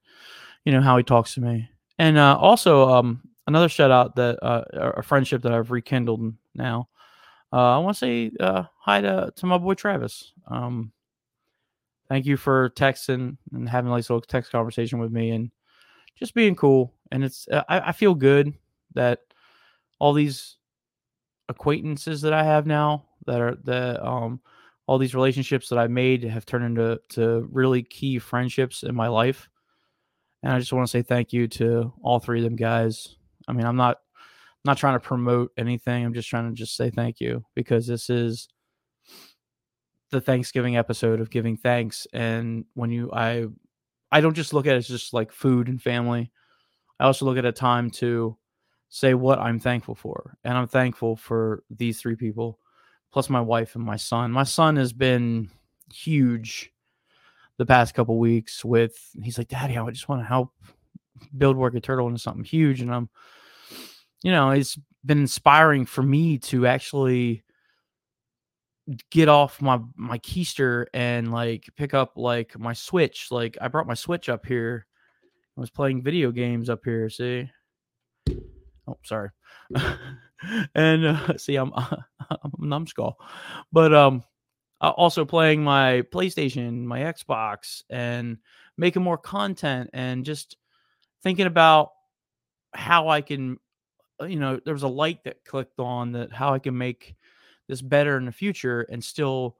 you 0.64 0.72
know 0.72 0.80
how 0.80 0.96
he 0.96 1.02
talks 1.02 1.34
to 1.34 1.40
me. 1.40 1.68
And 1.98 2.16
uh, 2.16 2.36
also, 2.38 2.88
um, 2.88 3.22
another 3.48 3.68
shout 3.68 3.90
out 3.90 4.14
that 4.16 4.38
uh, 4.42 4.64
a 4.72 5.02
friendship 5.02 5.42
that 5.42 5.52
I've 5.52 5.72
rekindled 5.72 6.32
now. 6.54 6.88
Uh, 7.52 7.76
I 7.76 7.78
want 7.78 7.96
to 7.96 7.98
say 7.98 8.30
uh, 8.40 8.64
hi 8.80 9.00
to, 9.00 9.32
to 9.36 9.46
my 9.46 9.58
boy 9.58 9.74
Travis. 9.74 10.32
Um, 10.48 10.92
thank 12.08 12.26
you 12.26 12.36
for 12.36 12.70
texting 12.70 13.36
and 13.52 13.68
having 13.68 13.90
a 13.90 13.94
nice 13.94 14.10
little 14.10 14.20
text 14.20 14.52
conversation 14.52 14.98
with 14.98 15.12
me 15.12 15.30
and 15.30 15.50
just 16.16 16.34
being 16.34 16.54
cool. 16.54 16.92
And 17.10 17.24
it's 17.24 17.48
uh, 17.48 17.62
I, 17.68 17.80
I 17.80 17.92
feel 17.92 18.14
good 18.14 18.54
that 18.94 19.20
all 19.98 20.12
these 20.12 20.56
acquaintances 21.48 22.22
that 22.22 22.32
I 22.32 22.44
have 22.44 22.66
now 22.66 23.04
that 23.26 23.40
are 23.40 23.56
the 23.62 24.04
um 24.04 24.40
all 24.86 24.98
these 24.98 25.14
relationships 25.14 25.68
that 25.68 25.78
I've 25.78 25.90
made 25.90 26.24
have 26.24 26.46
turned 26.46 26.64
into 26.64 27.00
to 27.10 27.48
really 27.50 27.82
key 27.82 28.18
friendships 28.18 28.82
in 28.82 28.94
my 28.94 29.08
life. 29.08 29.48
And 30.42 30.52
I 30.52 30.58
just 30.58 30.72
want 30.72 30.86
to 30.86 30.90
say 30.90 31.02
thank 31.02 31.32
you 31.32 31.48
to 31.48 31.92
all 32.02 32.18
three 32.18 32.40
of 32.40 32.44
them 32.44 32.56
guys. 32.56 33.16
I 33.48 33.52
mean, 33.52 33.66
I'm 33.66 33.76
not 33.76 33.98
not 34.64 34.78
trying 34.78 34.94
to 34.94 35.00
promote 35.00 35.52
anything. 35.56 36.04
I'm 36.04 36.14
just 36.14 36.28
trying 36.28 36.48
to 36.48 36.54
just 36.54 36.76
say 36.76 36.90
thank 36.90 37.20
you 37.20 37.44
because 37.54 37.86
this 37.86 38.08
is 38.08 38.48
the 40.10 40.20
Thanksgiving 40.20 40.76
episode 40.76 41.20
of 41.20 41.30
giving 41.30 41.56
thanks. 41.56 42.06
And 42.12 42.64
when 42.74 42.90
you, 42.90 43.10
I, 43.12 43.46
I 44.10 44.20
don't 44.20 44.34
just 44.34 44.54
look 44.54 44.66
at 44.66 44.74
it 44.74 44.78
as 44.78 44.88
just 44.88 45.12
like 45.12 45.32
food 45.32 45.68
and 45.68 45.82
family. 45.82 46.30
I 46.98 47.04
also 47.04 47.26
look 47.26 47.36
at 47.36 47.44
a 47.44 47.52
time 47.52 47.90
to 47.92 48.38
say 48.88 49.12
what 49.12 49.38
I'm 49.38 49.58
thankful 49.58 49.94
for. 49.94 50.38
And 50.44 50.56
I'm 50.56 50.68
thankful 50.68 51.16
for 51.16 51.64
these 51.68 52.00
three 52.00 52.16
people, 52.16 52.58
plus 53.14 53.30
my 53.30 53.40
wife 53.40 53.76
and 53.76 53.84
my 53.84 53.94
son. 53.94 54.32
My 54.32 54.42
son 54.42 54.74
has 54.74 54.92
been 54.92 55.48
huge 55.94 56.72
the 57.58 57.64
past 57.64 57.94
couple 57.94 58.18
weeks 58.18 58.64
with, 58.64 58.98
he's 59.22 59.38
like, 59.38 59.46
Daddy, 59.46 59.78
I 59.78 59.90
just 59.90 60.08
want 60.08 60.20
to 60.20 60.26
help 60.26 60.50
build 61.38 61.56
Wicked 61.56 61.84
Turtle 61.84 62.08
into 62.08 62.18
something 62.18 62.42
huge. 62.42 62.80
And 62.80 62.92
I'm, 62.92 63.08
you 64.24 64.32
know, 64.32 64.50
it's 64.50 64.76
been 65.06 65.20
inspiring 65.20 65.86
for 65.86 66.02
me 66.02 66.38
to 66.38 66.66
actually 66.66 67.44
get 69.10 69.28
off 69.28 69.62
my 69.62 69.78
my 69.96 70.18
keister 70.18 70.86
and 70.92 71.32
like 71.32 71.70
pick 71.74 71.94
up 71.94 72.12
like 72.16 72.58
my 72.58 72.74
switch 72.74 73.28
like 73.30 73.56
i 73.62 73.66
brought 73.66 73.86
my 73.86 73.94
switch 73.94 74.28
up 74.28 74.44
here 74.44 74.86
i 75.56 75.60
was 75.60 75.70
playing 75.70 76.02
video 76.02 76.30
games 76.30 76.68
up 76.68 76.80
here 76.84 77.08
see 77.08 77.48
oh 78.86 78.98
sorry 79.02 79.30
and 80.74 81.06
uh, 81.06 81.36
see 81.38 81.56
i'm 81.56 81.72
i'm 81.76 82.52
a 82.60 82.66
numbskull 82.66 83.18
but 83.72 83.94
um 83.94 84.22
also 84.80 85.24
playing 85.24 85.64
my 85.64 86.02
playstation 86.12 86.84
my 86.84 87.00
xbox 87.00 87.82
and 87.88 88.38
making 88.76 89.02
more 89.02 89.16
content 89.16 89.88
and 89.94 90.24
just 90.24 90.56
thinking 91.22 91.46
about 91.46 91.90
how 92.74 93.08
i 93.08 93.20
can 93.20 93.58
uh, 94.20 94.26
you 94.26 94.36
know, 94.36 94.60
there 94.64 94.74
was 94.74 94.82
a 94.82 94.88
light 94.88 95.24
that 95.24 95.44
clicked 95.44 95.80
on 95.80 96.12
that 96.12 96.32
how 96.32 96.54
I 96.54 96.58
can 96.58 96.76
make 96.76 97.16
this 97.68 97.82
better 97.82 98.16
in 98.16 98.26
the 98.26 98.32
future 98.32 98.82
and 98.82 99.02
still 99.02 99.56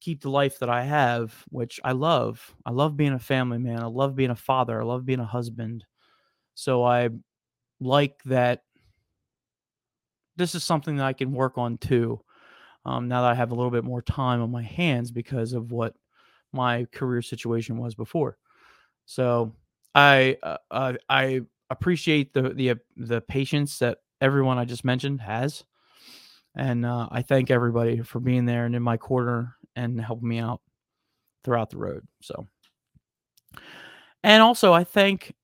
keep 0.00 0.22
the 0.22 0.30
life 0.30 0.58
that 0.58 0.68
I 0.68 0.84
have, 0.84 1.34
which 1.50 1.80
I 1.84 1.92
love. 1.92 2.54
I 2.64 2.70
love 2.70 2.96
being 2.96 3.12
a 3.12 3.18
family 3.18 3.58
man. 3.58 3.82
I 3.82 3.86
love 3.86 4.14
being 4.14 4.30
a 4.30 4.36
father. 4.36 4.80
I 4.80 4.84
love 4.84 5.04
being 5.04 5.20
a 5.20 5.26
husband. 5.26 5.84
So 6.54 6.84
I 6.84 7.10
like 7.80 8.22
that 8.24 8.62
this 10.36 10.54
is 10.54 10.64
something 10.64 10.96
that 10.96 11.06
I 11.06 11.12
can 11.12 11.32
work 11.32 11.58
on 11.58 11.78
too. 11.78 12.20
Um, 12.84 13.08
now 13.08 13.22
that 13.22 13.30
I 13.30 13.34
have 13.34 13.50
a 13.50 13.54
little 13.54 13.70
bit 13.70 13.84
more 13.84 14.02
time 14.02 14.42
on 14.42 14.50
my 14.50 14.62
hands 14.62 15.10
because 15.10 15.52
of 15.52 15.72
what 15.72 15.94
my 16.52 16.86
career 16.92 17.22
situation 17.22 17.78
was 17.78 17.94
before. 17.94 18.36
So 19.06 19.54
I 19.94 20.36
uh, 20.42 20.58
uh, 20.70 20.92
I 21.08 21.42
appreciate 21.70 22.34
the 22.34 22.50
the 22.50 22.74
the 22.96 23.20
patience 23.22 23.78
that 23.78 23.98
everyone 24.20 24.58
I 24.58 24.64
just 24.64 24.84
mentioned 24.84 25.20
has, 25.20 25.64
and 26.54 26.84
uh, 26.84 27.08
I 27.10 27.22
thank 27.22 27.50
everybody 27.50 28.00
for 28.02 28.20
being 28.20 28.44
there 28.44 28.66
and 28.66 28.74
in 28.74 28.82
my 28.82 28.96
corner 28.96 29.56
and 29.76 30.00
helping 30.00 30.28
me 30.28 30.38
out 30.38 30.60
throughout 31.42 31.70
the 31.70 31.78
road. 31.78 32.06
So, 32.22 32.46
and 34.22 34.42
also 34.42 34.72
I 34.72 34.84
thank 34.84 35.34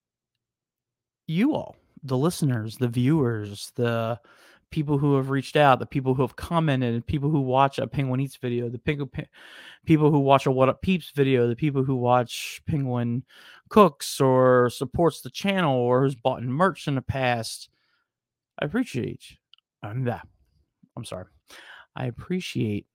you 1.26 1.55
all, 1.55 1.76
the 2.03 2.16
listeners, 2.16 2.76
the 2.76 2.88
viewers, 2.88 3.72
the 3.76 4.18
people 4.71 4.99
who 4.99 5.17
have 5.17 5.31
reached 5.31 5.57
out, 5.57 5.79
the 5.79 5.87
people 5.87 6.15
who 6.15 6.23
have 6.23 6.37
commented, 6.37 7.07
people 7.07 7.31
who 7.31 7.41
watch 7.41 7.79
a 7.79 7.87
Penguin 7.87 8.21
Eats 8.21 8.37
video, 8.37 8.69
the 8.69 8.79
penguin, 8.79 9.11
people 9.85 10.11
who 10.11 10.21
watch 10.21 10.47
a 10.47 10.51
What 10.51 10.69
Up 10.69 10.83
Peeps 10.83 11.11
video, 11.15 11.49
the 11.49 11.57
people 11.57 11.85
who 11.85 11.97
watch 11.97 12.63
Penguin 12.67 13.25
Cooks 13.69 14.21
or 14.21 14.71
supports 14.71 15.21
the 15.21 15.31
channel 15.31 15.77
or 15.77 16.03
who's 16.03 16.15
bought 16.15 16.43
merch 16.43 16.89
in 16.89 16.95
the 16.95 17.03
past. 17.03 17.69
I 18.61 18.65
appreciate 18.65 19.39
uh, 19.83 19.89
I'm 19.89 20.05
that. 20.05 20.27
I'm 20.97 21.05
sorry. 21.05 21.27
I 21.97 22.07
appreciate 22.07 22.87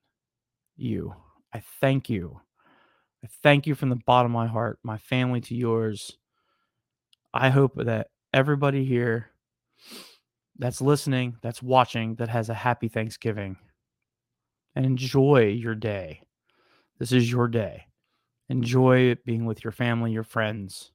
you. 0.78 1.14
I 1.54 1.62
thank 1.82 2.10
you. 2.10 2.40
I 3.24 3.28
thank 3.42 3.66
you 3.66 3.76
from 3.76 3.90
the 3.90 4.00
bottom 4.06 4.32
of 4.32 4.36
my 4.36 4.48
heart, 4.48 4.80
my 4.84 4.98
family 4.98 5.42
to 5.42 5.56
yours. 5.56 6.18
I 7.34 7.50
hope 7.50 7.74
that 7.76 8.10
everybody 8.34 8.86
here 8.86 9.32
that's 10.58 10.82
listening, 10.82 11.38
that's 11.42 11.62
watching, 11.62 12.16
that 12.16 12.30
has 12.30 12.50
a 12.50 12.54
happy 12.54 12.88
Thanksgiving. 12.88 13.58
And 14.76 14.86
enjoy 14.86 15.48
your 15.48 15.76
day. 15.76 16.22
This 17.00 17.12
is 17.12 17.32
your 17.32 17.48
day. 17.48 17.88
Enjoy 18.50 19.16
being 19.26 19.46
with 19.46 19.64
your 19.64 19.72
family, 19.72 20.12
your 20.12 20.24
friends. 20.24 20.92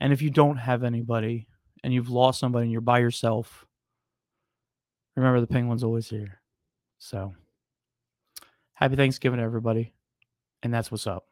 And 0.00 0.12
if 0.12 0.22
you 0.22 0.30
don't 0.30 0.56
have 0.56 0.82
anybody 0.82 1.46
and 1.84 1.92
you've 1.94 2.10
lost 2.10 2.40
somebody 2.40 2.64
and 2.64 2.72
you're 2.72 2.80
by 2.80 2.98
yourself, 2.98 3.66
remember 5.16 5.40
the 5.40 5.46
penguin's 5.46 5.84
always 5.84 6.08
here. 6.08 6.40
So 6.98 7.34
happy 8.74 8.96
Thanksgiving, 8.96 9.38
to 9.38 9.44
everybody. 9.44 9.92
And 10.62 10.72
that's 10.72 10.90
what's 10.90 11.06
up. 11.06 11.26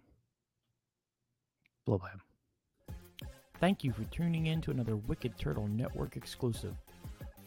By 1.87 1.95
him. 1.95 2.21
Thank 3.61 3.83
you 3.83 3.93
for 3.93 4.05
tuning 4.05 4.47
in 4.47 4.61
to 4.61 4.71
another 4.71 4.97
Wicked 4.97 5.39
Turtle 5.39 5.67
Network 5.67 6.17
exclusive. 6.17 6.75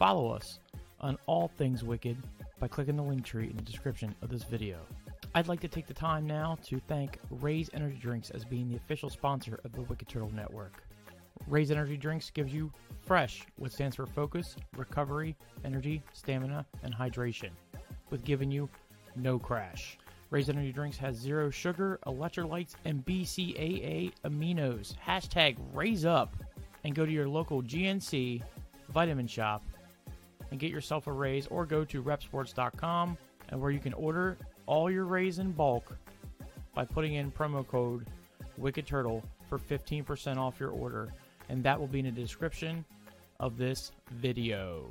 Follow 0.02 0.32
us 0.32 0.58
on 1.00 1.16
all 1.28 1.52
things 1.60 1.84
Wicked 1.84 2.18
by 2.60 2.68
clicking 2.68 2.96
the 2.96 3.04
link 3.04 3.24
tree 3.24 3.52
in 3.52 3.56
the 3.56 3.62
description 3.62 4.16
of 4.24 4.30
this 4.30 4.42
video. 4.42 4.80
I'd 5.36 5.48
like 5.48 5.60
to 5.60 5.68
take 5.68 5.86
the 5.86 5.94
time 5.94 6.26
now 6.26 6.58
to 6.64 6.82
thank 6.88 7.20
Raze 7.30 7.70
Energy 7.76 8.00
Drinks 8.02 8.32
as 8.32 8.44
being 8.44 8.68
the 8.68 8.78
official 8.78 9.12
sponsor 9.12 9.60
of 9.64 9.74
the 9.74 9.84
Wicked 9.84 10.08
Turtle 10.08 10.34
Network. 10.34 10.84
Raze 11.48 11.70
Energy 11.70 11.98
Drinks 11.98 12.32
gives 12.32 12.52
you 12.52 12.74
fresh, 13.00 13.46
what 13.58 13.74
stands 13.74 13.96
for 13.96 14.08
focus, 14.08 14.56
recovery, 14.76 15.36
energy, 15.64 16.02
stamina, 16.14 16.66
and 16.82 16.96
hydration, 16.96 17.52
with 18.10 18.26
giving 18.26 18.50
you 18.50 18.68
no 19.16 19.38
crash. 19.38 20.00
Raze 20.32 20.50
Energy 20.50 20.72
Drinks 20.72 20.98
has 20.98 21.16
zero 21.16 21.52
sugar, 21.52 22.00
electrolytes, 22.08 22.74
and 22.86 23.06
BCAA 23.06 24.14
aminos. 24.26 24.96
Hashtag 24.96 25.58
Raze 25.76 26.06
up 26.06 26.36
and 26.86 26.96
go 26.96 27.06
to 27.06 27.12
your 27.12 27.30
local 27.30 27.62
GNC 27.62 28.42
Vitamin 28.90 29.28
Shoppe 29.28 29.62
and 30.52 30.60
get 30.60 30.70
yourself 30.70 31.08
a 31.08 31.12
Raze 31.12 31.48
or 31.48 31.66
go 31.66 31.84
to 31.86 32.04
reppsports.com 32.04 33.18
and 33.50 33.60
where 33.60 33.72
you 33.72 33.80
can 33.80 33.94
order 33.94 34.38
all 34.66 34.92
your 34.92 35.06
Raze 35.06 35.40
in 35.40 35.52
bulk 35.52 35.98
by 36.76 36.86
putting 36.86 37.16
in 37.16 37.32
promo 37.32 37.68
code 37.68 38.08
Wicked 38.58 38.86
Turtle 38.86 39.24
for 39.50 39.58
15% 39.58 40.38
off 40.38 40.60
your 40.60 40.70
order. 40.70 41.10
And 41.50 41.64
that 41.64 41.80
will 41.80 41.88
be 41.88 42.00
in 42.00 42.06
the 42.06 42.12
description 42.12 42.86
of 43.40 43.58
this 43.58 43.92
video. 44.12 44.90